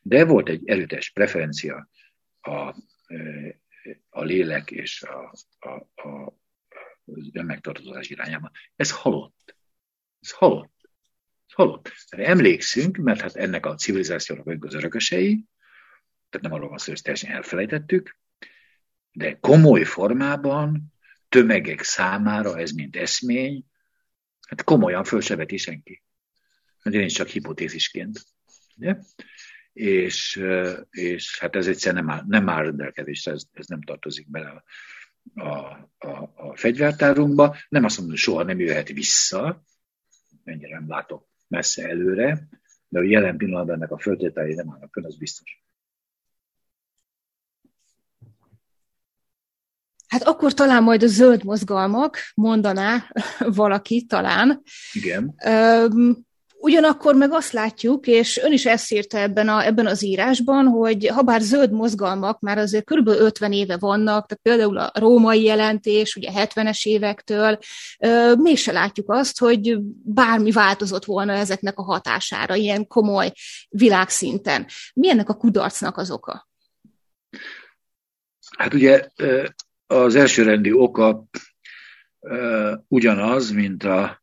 [0.00, 1.88] de volt egy erőtes preferencia
[2.40, 2.74] a,
[4.08, 6.38] a lélek és a, a, a,
[7.04, 8.50] az önmegtartozás irányában.
[8.76, 9.56] Ez halott.
[10.20, 10.90] Ez halott.
[11.46, 11.92] Ez halott.
[12.08, 15.44] Emlékszünk, mert hát ennek a civilizációnak vagyunk az örökösei,
[16.28, 18.18] tehát nem arról van szó, hogy teljesen elfelejtettük,
[19.12, 20.92] de komoly formában,
[21.28, 23.64] tömegek számára ez mint eszmény,
[24.48, 26.02] hát komolyan föl se veti senki.
[26.82, 28.24] Én is csak hipotézisként.
[28.76, 28.96] Ugye?
[29.78, 30.42] És,
[30.90, 34.62] és hát ez egyszer nem áll, nem áll rendelkezésre, ez, ez nem tartozik bele a,
[35.40, 35.48] a,
[35.98, 37.56] a, a fegyvertárunkba.
[37.68, 39.62] Nem azt mondom, hogy soha nem jöhet vissza,
[40.44, 42.48] mennyire nem látok messze előre,
[42.88, 45.62] de a jelen pillanatban ennek a föltételei nem állnak fönn, az biztos.
[50.06, 54.62] Hát akkor talán majd a zöld mozgalmak, mondaná valaki talán.
[54.92, 55.34] Igen.
[56.60, 61.06] Ugyanakkor meg azt látjuk, és ön is ezt írta ebben, a, ebben az írásban, hogy
[61.06, 63.08] ha bár zöld mozgalmak már azért kb.
[63.08, 67.58] 50 éve vannak, tehát például a római jelentés, ugye 70-es évektől,
[68.38, 73.32] mégse látjuk azt, hogy bármi változott volna ezeknek a hatására, ilyen komoly
[73.68, 74.66] világszinten.
[74.94, 76.48] Mi ennek a kudarcnak az oka?
[78.56, 79.06] Hát ugye
[79.86, 81.24] az elsőrendi oka
[82.88, 84.22] ugyanaz, mint a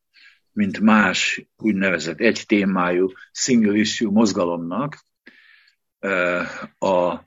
[0.55, 5.05] mint más úgynevezett egy témájú single issue mozgalomnak,
[6.79, 7.19] a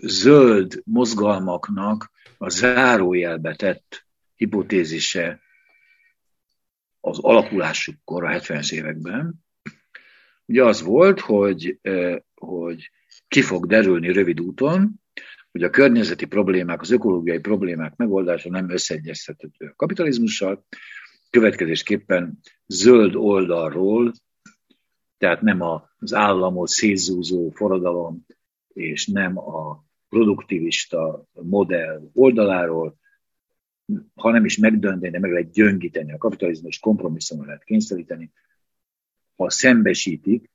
[0.00, 5.40] zöld mozgalmaknak a zárójelbe tett hipotézise
[7.00, 9.34] az alakulásukkor a 70-es években,
[10.44, 11.78] ugye az volt, hogy,
[12.34, 12.90] hogy
[13.28, 15.00] ki fog derülni rövid úton,
[15.50, 20.66] hogy a környezeti problémák, az ökológiai problémák megoldása nem összeegyeztethető a kapitalizmussal,
[21.32, 24.12] következésképpen zöld oldalról,
[25.18, 25.60] tehát nem
[25.98, 28.26] az államot szétzúzó forradalom,
[28.68, 32.96] és nem a produktivista modell oldaláról,
[34.14, 38.32] hanem is megdönteni, meg lehet gyöngíteni a kapitalizmus, kompromisszumra lehet kényszeríteni,
[39.36, 40.50] ha szembesítik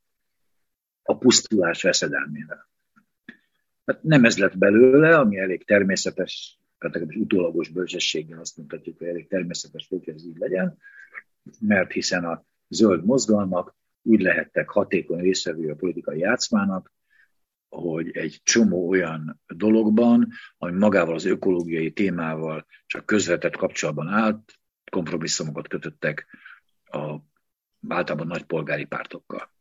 [1.03, 2.69] a pusztulás veszedelmével.
[3.85, 9.27] Hát nem ez lett belőle, ami elég természetes legalábbis utólagos bölcsességgel azt mondhatjuk, hogy elég
[9.27, 10.77] természetes volt, hogy ez így legyen,
[11.59, 16.93] mert hiszen a zöld mozgalmak úgy lehettek hatékony részvevő a politikai játszmának,
[17.69, 24.53] hogy egy csomó olyan dologban, ami magával az ökológiai témával csak közvetett kapcsolatban állt,
[24.91, 26.27] kompromisszumokat kötöttek
[26.83, 27.15] a
[27.87, 29.51] általában nagy polgári pártokkal.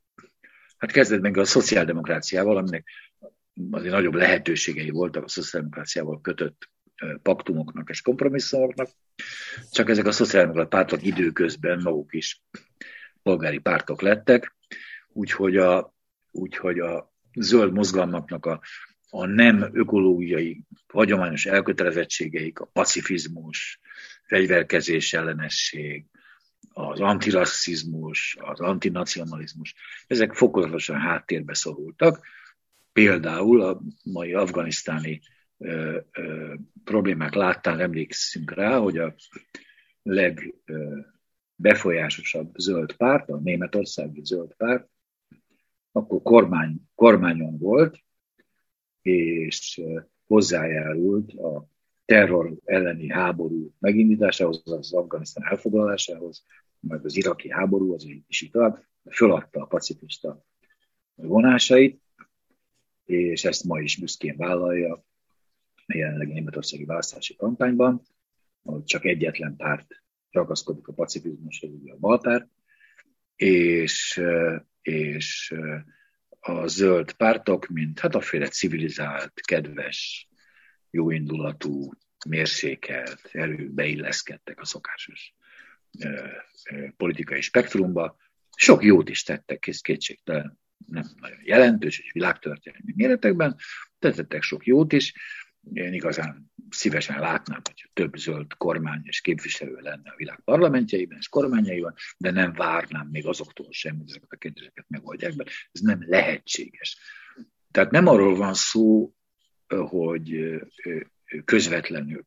[0.76, 2.88] Hát kezdett meg a szociáldemokráciával, aminek
[3.70, 6.70] azért nagyobb lehetőségei voltak a szociáldemokráciával kötött
[7.22, 8.88] paktumoknak és kompromisszumoknak,
[9.70, 12.42] csak ezek a szociáldemokrata pártok időközben maguk is
[13.22, 14.56] polgári pártok lettek,
[15.08, 15.94] úgyhogy a,
[16.30, 18.60] úgyhogy a zöld mozgalmaknak a,
[19.10, 23.80] a nem ökológiai, hagyományos elkötelezettségeik, a pacifizmus,
[24.22, 26.04] fegyverkezés ellenesség,
[26.72, 29.74] az antirasszizmus, az antinacionalizmus,
[30.06, 32.26] ezek fokozatosan háttérbe szorultak.
[32.92, 35.20] Például a mai afganisztáni
[36.84, 39.14] problémák láttán emlékszünk rá, hogy a
[40.02, 44.88] legbefolyásosabb zöld párt, a németországi zöld párt,
[45.92, 47.98] akkor kormány, kormányon volt,
[49.02, 49.82] és
[50.26, 51.68] hozzájárult a
[52.04, 56.44] terror elleni háború megindításához, az Afganisztán elfoglalásához,
[56.80, 60.44] majd az iraki háború, az is így tovább, föladta a pacifista
[61.14, 62.02] vonásait,
[63.04, 65.04] és ezt ma is büszkén vállalja,
[65.86, 68.02] a jelenlegi németországi választási kampányban,
[68.62, 72.48] ahol csak egyetlen párt ragaszkodik a pacifizmushoz, ugye a balpárt,
[73.36, 74.22] és,
[74.82, 75.54] és
[76.40, 80.28] a zöld pártok, mint hát féle civilizált, kedves,
[80.90, 81.90] jóindulatú,
[82.28, 85.34] mérsékelt erők beilleszkedtek a szokásos
[86.96, 88.16] politikai spektrumba.
[88.56, 93.56] Sok jót is tettek, kész kétségtelen, nem nagyon jelentős és világtörténelmi méretekben,
[93.98, 95.14] tettek sok jót is,
[95.72, 101.28] én igazán szívesen látnám, hogy több zöld kormány és képviselő lenne a világ parlamentjeiben és
[101.28, 105.44] kormányaiban, de nem várnám még azoktól sem, hogy ezeket a kérdéseket megoldják be.
[105.72, 106.98] Ez nem lehetséges.
[107.70, 109.14] Tehát nem arról van szó,
[109.66, 110.60] hogy
[111.44, 112.24] közvetlenül,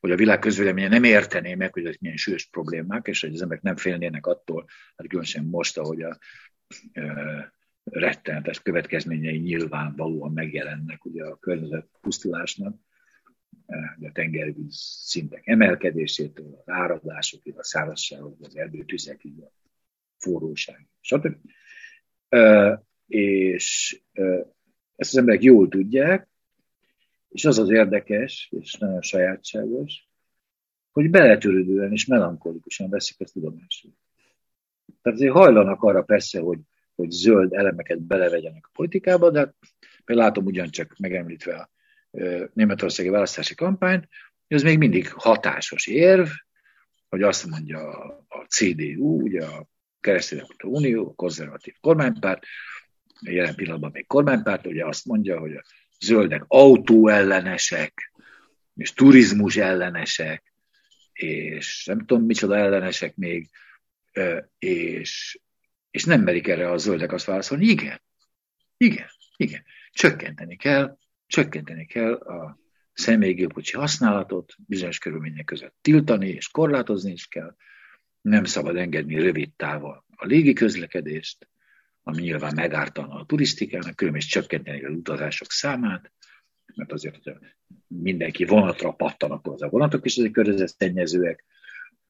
[0.00, 3.42] hogy a világ közvéleménye nem értené meg, hogy ez milyen súlyos problémák, és hogy az
[3.42, 4.66] emberek nem félnének attól,
[4.96, 6.18] hát különösen most, ahogy a
[7.90, 12.76] rettenetes következményei nyilvánvalóan megjelennek ugye a környezet pusztulásnak,
[14.00, 19.52] a tengervíz szintek emelkedésétől, az áradásokig, a szárazságok, az erdőtüzekig, a
[20.18, 21.36] forróság, stb.
[23.06, 24.00] És
[24.96, 26.28] ezt az emberek jól tudják,
[27.28, 30.08] és az az érdekes, és nagyon sajátságos,
[30.90, 33.92] hogy beletörődően és melankolikusan veszik ezt tudomásul.
[35.02, 36.58] Tehát azért hajlanak arra persze, hogy
[36.96, 39.54] hogy zöld elemeket belevegyenek a politikába, de
[40.04, 41.70] például látom ugyancsak megemlítve a
[42.52, 44.08] németországi választási kampányt,
[44.46, 46.28] ez még mindig hatásos érv,
[47.08, 47.88] hogy azt mondja
[48.28, 49.66] a CDU, ugye a
[50.00, 52.44] Kereszténydemokrata Unió, a konzervatív kormánypárt,
[53.20, 55.64] jelen pillanatban még kormánypárt, ugye azt mondja, hogy a
[56.00, 58.12] zöldek autóellenesek,
[58.74, 60.52] és turizmus ellenesek,
[61.12, 63.48] és nem tudom micsoda ellenesek még,
[64.58, 65.40] és,
[65.96, 68.00] és nem merik erre a zöldek azt válaszolni, igen,
[68.76, 72.58] igen, igen, csökkenteni kell, csökkenteni kell a
[72.92, 77.56] személygépkocsi használatot, bizonyos körülmények között tiltani és korlátozni is kell,
[78.20, 81.48] nem szabad engedni rövid távon a légi közlekedést,
[82.02, 86.12] ami nyilván megártana a turisztikának, különben is csökkenteni az utazások számát,
[86.74, 87.38] mert azért, hogyha
[87.86, 91.44] mindenki vonatra pattan, akkor az a vonatok is azért környezetszennyezőek,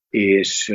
[0.09, 0.75] és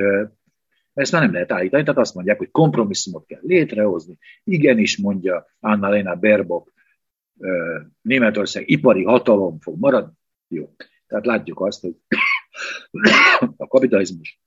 [0.94, 4.18] ezt már nem lehet állítani, tehát azt mondják, hogy kompromisszumot kell létrehozni.
[4.44, 6.74] Igenis, mondja Anna-Lena Baerbock,
[8.02, 10.14] Németország ipari hatalom fog maradni.
[10.48, 10.76] Jó.
[11.08, 11.96] Tehát látjuk azt, hogy
[13.58, 14.38] a kapitalizmusnak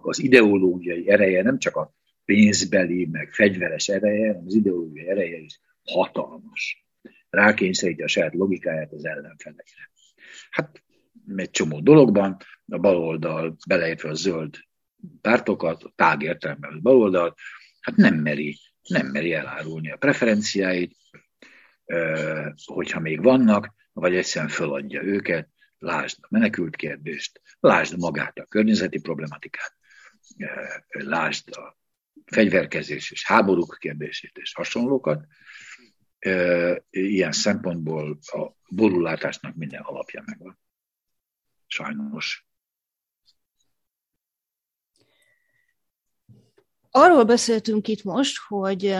[0.00, 1.94] az ideológiai ereje nem csak a
[2.24, 6.86] pénzbeli, meg fegyveres ereje, hanem az ideológiai ereje is hatalmas.
[7.30, 9.90] Rákényszeríti a saját logikáját az ellenfelekre.
[10.50, 10.82] Hát
[11.36, 14.56] egy csomó dologban, a baloldal, beleértve a zöld
[15.20, 17.34] pártokat, tág értelemben a baloldal,
[17.80, 20.96] hát nem meri, nem meri elárulni a preferenciáit,
[22.64, 25.48] hogyha még vannak, vagy egyszerűen föladja őket,
[25.78, 29.76] lásd a menekült kérdést, lásd magát a környezeti problematikát,
[30.88, 31.78] lásd a
[32.24, 35.26] fegyverkezés és háborúk kérdését és hasonlókat.
[36.90, 40.58] Ilyen szempontból a borulátásnak minden alapja megvan.
[41.66, 42.49] Sajnos.
[46.90, 48.94] Arról beszéltünk itt most, hogy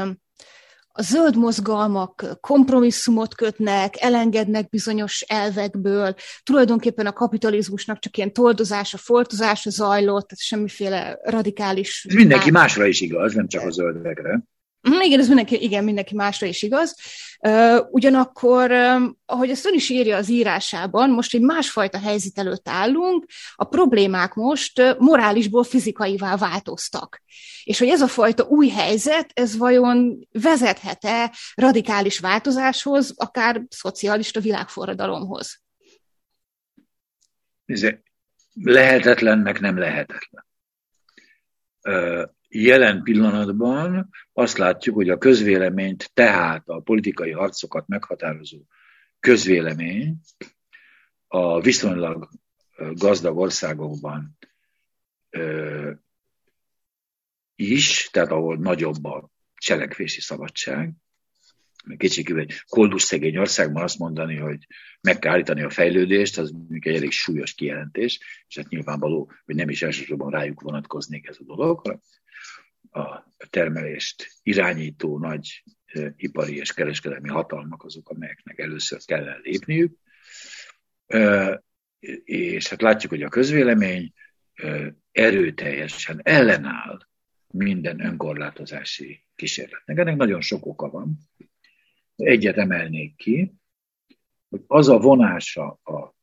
[0.93, 9.71] a zöld mozgalmak kompromisszumot kötnek, elengednek bizonyos elvekből, tulajdonképpen a kapitalizmusnak csak ilyen toldozása, foltozása
[9.71, 12.05] zajlott, tehát semmiféle radikális...
[12.09, 14.43] Ez mindenki másra is igaz, nem csak a zöldekre.
[14.83, 16.97] Mhm, igen, ez mindenki, igen, mindenki másra is igaz.
[17.91, 18.71] Ugyanakkor,
[19.27, 24.35] ahogy ezt ön is írja az írásában, most egy másfajta helyzet előtt állunk, a problémák
[24.35, 27.23] most morálisból fizikaivá változtak.
[27.65, 35.63] És hogy ez a fajta új helyzet, ez vajon vezethet-e radikális változáshoz, akár szocialista világforradalomhoz?
[38.55, 40.45] Lehetetlennek nem lehetetlen
[42.51, 48.59] jelen pillanatban azt látjuk, hogy a közvéleményt, tehát a politikai harcokat meghatározó
[49.21, 50.21] közvélemény
[51.27, 52.29] a viszonylag
[52.93, 54.39] gazdag országokban
[57.55, 60.93] is, tehát ahol nagyobb a cselekvési szabadság,
[61.97, 64.67] kicsikül egy koldus szegény országban azt mondani, hogy
[65.01, 69.55] meg kell állítani a fejlődést, az mondjuk egy elég súlyos kijelentés, és hát nyilvánvaló, hogy
[69.55, 72.01] nem is elsősorban rájuk vonatkoznék ez a dolog, hanem
[72.91, 75.63] a termelést irányító nagy
[76.17, 79.99] ipari és kereskedelmi hatalmak azok, amelyeknek először kellene lépniük.
[82.25, 84.13] És hát látjuk, hogy a közvélemény
[85.13, 86.99] erőteljesen ellenáll
[87.51, 89.99] minden önkorlátozási kísérletnek.
[89.99, 91.19] Ennek nagyon sok oka van.
[92.17, 93.55] Egyet emelnék ki,
[94.49, 96.15] hogy az a vonása a,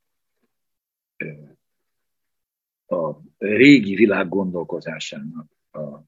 [2.95, 5.99] a régi világ gondolkozásának a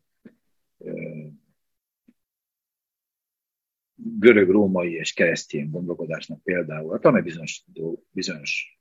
[3.96, 7.64] görög-római és keresztény gondolkodásnak például, hát amely bizonyos,
[8.12, 8.80] bizonyos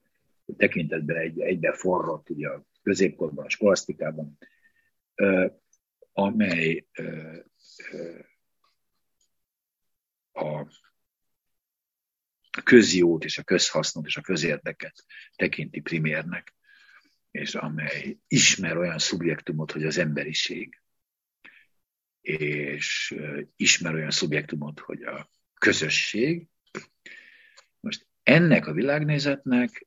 [0.57, 4.39] tekintetben egy, egybe forrott ugye a középkorban, a skolasztikában,
[6.13, 6.87] amely
[10.33, 10.67] a
[12.65, 15.05] közjót és a közhasznot és a közérdeket
[15.37, 16.55] tekinti primérnek,
[17.31, 20.81] és amely ismer olyan szubjektumot, hogy az emberiség,
[22.37, 23.15] és
[23.57, 26.47] ismer olyan szubjektumot, hogy a közösség.
[27.81, 29.87] Most ennek a világnézetnek,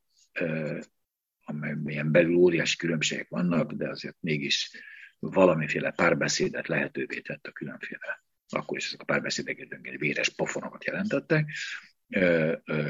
[1.44, 4.72] amelyben belül óriási különbségek vannak, de azért mégis
[5.20, 11.52] valamiféle párbeszédet lehetővé tett a különféle, akkor is ezek a párbeszédek egy véres pofonokat jelentettek,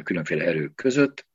[0.04, 1.28] különféle erők között,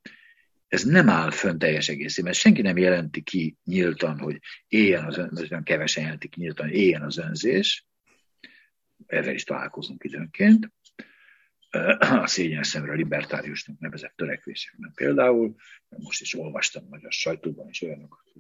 [0.68, 4.38] ez nem áll fönn teljes egészében, senki nem jelenti ki nyíltan, hogy
[4.68, 7.85] éljen az önzés, kevesen jelentik nyíltan, hogy éljen az önzés,
[9.06, 10.72] erre is találkozunk időnként,
[11.98, 15.54] a szégyen szemre libertáriusnak nevezett törekvésekben például,
[15.88, 18.32] most is olvastam a sajtóban is olyanokat,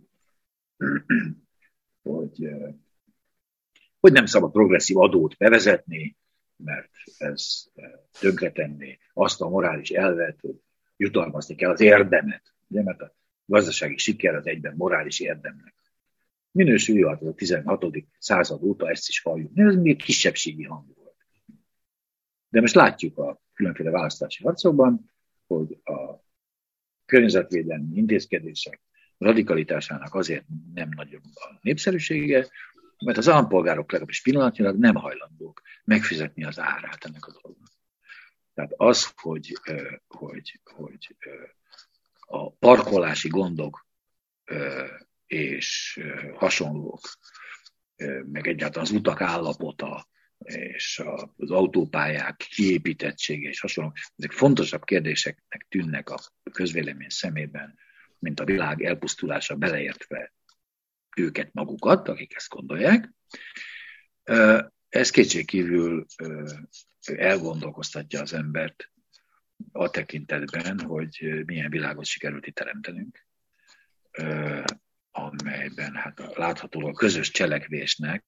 [2.02, 2.48] hogy,
[4.00, 6.16] hogy nem szabad progresszív adót bevezetni,
[6.56, 7.64] mert ez
[8.20, 10.60] tönkretenné azt a morális elvet, hogy
[10.96, 12.54] jutalmazni kell az érdemet.
[12.68, 13.14] Ugye, mert a
[13.44, 15.74] gazdasági siker az egyben morális érdemnek
[16.56, 17.86] minősül a 16.
[18.18, 19.50] század óta ezt is halljuk.
[19.54, 21.16] Ez még kisebbségi hang volt.
[22.48, 25.10] De most látjuk a különféle választási harcokban,
[25.46, 26.24] hogy a
[27.04, 28.80] környezetvédelmi intézkedések
[29.18, 30.44] radikalitásának azért
[30.74, 32.48] nem nagyobb a népszerűsége,
[33.04, 37.70] mert az állampolgárok legalábbis pillanatnyilag nem hajlandók megfizetni az árát ennek a dolognak.
[38.54, 39.58] Tehát az, hogy,
[40.06, 41.16] hogy, hogy
[42.20, 43.86] a parkolási gondok
[45.26, 46.00] és
[46.34, 47.00] hasonlók,
[48.24, 50.08] meg egyáltalán az utak állapota,
[50.38, 51.02] és
[51.36, 56.18] az autópályák kiépítettsége és hasonlók, ezek fontosabb kérdéseknek tűnnek a
[56.52, 57.78] közvélemény szemében,
[58.18, 60.32] mint a világ elpusztulása beleértve
[61.16, 63.12] őket magukat, akik ezt gondolják.
[64.88, 66.06] Ez kétségkívül
[67.02, 68.90] elgondolkoztatja az embert
[69.72, 73.26] a tekintetben, hogy milyen világot sikerült itt teremtenünk,
[75.16, 78.24] amelyben hát láthatóan a közös cselekvésnek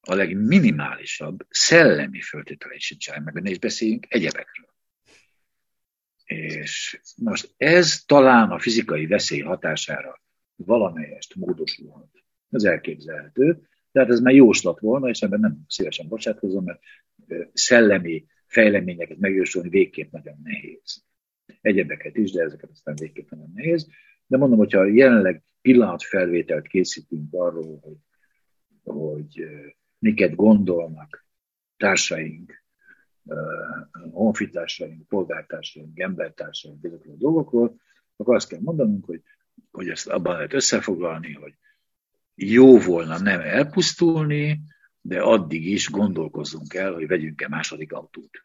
[0.00, 4.68] a legminimálisabb szellemi föltételeit sincsenek, meg ne beszéljünk egyebekről.
[6.24, 10.22] És most ez talán a fizikai veszély hatására
[10.56, 12.10] valamelyest módosulhat.
[12.50, 16.80] Ez elképzelhető, tehát ez már jóslat volna, és ebben nem szívesen bocsátkozom, mert
[17.52, 21.04] szellemi fejleményeket megjósolni végképp nagyon nehéz.
[21.60, 23.86] Egyebeket is, de ezeket aztán végképp nagyon nehéz.
[24.30, 27.96] De mondom, hogyha jelenleg pillanatfelvételt készítünk arról, hogy,
[28.82, 29.44] hogy
[29.98, 31.26] miket gondolnak
[31.76, 32.64] társaink,
[34.10, 37.80] honfitársaink, polgártársaink, embertársaink ezekről a dolgokról,
[38.16, 39.22] akkor azt kell mondanunk, hogy,
[39.70, 41.54] hogy ezt abban lehet összefoglalni, hogy
[42.34, 44.60] jó volna nem elpusztulni,
[45.00, 48.42] de addig is gondolkozzunk el, hogy vegyünk-e második autót.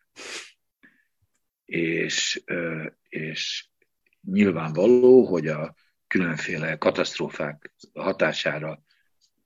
[1.66, 2.44] És,
[3.10, 3.70] és
[4.26, 5.76] nyilvánvaló, hogy a
[6.08, 8.84] különféle katasztrófák hatására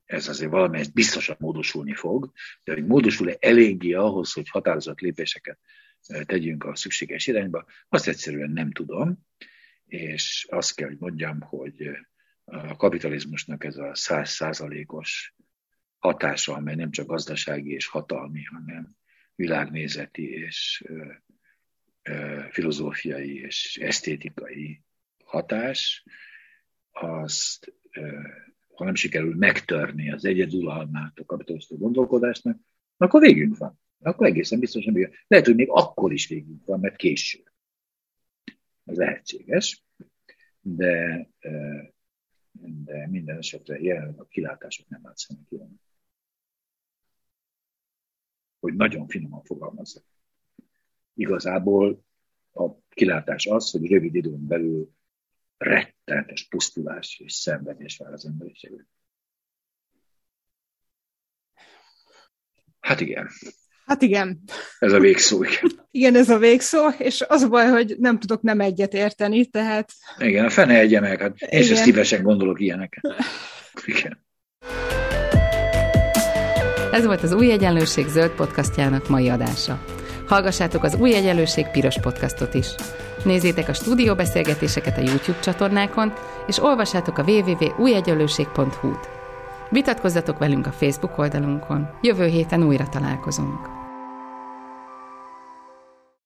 [0.05, 2.32] ez azért valamelyest biztosan módosulni fog,
[2.63, 5.59] de hogy módosul-e eléggé ahhoz, hogy határozott lépéseket
[6.25, 9.27] tegyünk a szükséges irányba, azt egyszerűen nem tudom,
[9.86, 11.89] és azt kell, hogy mondjam, hogy
[12.43, 15.36] a kapitalizmusnak ez a százszázalékos
[15.97, 18.95] hatása, amely nem csak gazdasági és hatalmi, hanem
[19.36, 20.84] világnézeti és
[22.49, 24.84] filozófiai és esztétikai
[25.24, 26.03] hatás,
[26.91, 27.74] azt,
[28.74, 32.60] ha nem sikerül megtörni az egyedülalmát a kapitalista gondolkodásnak,
[32.97, 33.80] akkor végünk van.
[34.01, 35.24] Akkor egészen biztosan végünk.
[35.28, 37.43] Lehet, hogy még akkor is végünk van, mert késő.
[38.86, 39.84] Ez lehetséges,
[40.62, 41.28] de,
[42.51, 45.80] de minden esetre jelenleg a kilátások nem látszanak jönni
[48.60, 50.03] hogy nagyon finoman fogalmazzak.
[51.20, 52.05] Igazából
[52.53, 54.89] a kilátás az, hogy rövid időn belül
[55.57, 58.88] rettenetes pusztulás és szenvedés vár az emberiségre.
[62.80, 63.30] Hát igen.
[63.86, 64.39] Hát igen.
[64.80, 65.72] Ez a végszó, igen.
[65.91, 69.91] Igen, ez a végszó, és az a baj, hogy nem tudok nem egyet érteni, tehát...
[70.17, 73.03] Igen, a fene egye meg, hát én sem szívesen gondolok ilyeneket.
[73.86, 74.26] Igen.
[76.91, 79.99] Ez volt az Új Egyenlőség zöld podcastjának mai adása.
[80.30, 82.67] Hallgassátok az Új Egyenlőség piros podcastot is.
[83.23, 86.13] Nézzétek a stúdióbeszélgetéseket a YouTube csatornákon,
[86.47, 89.09] és olvassátok a www.újegyenlőség.hu-t.
[89.69, 91.89] Vitatkozzatok velünk a Facebook oldalunkon.
[92.01, 93.78] Jövő héten újra találkozunk.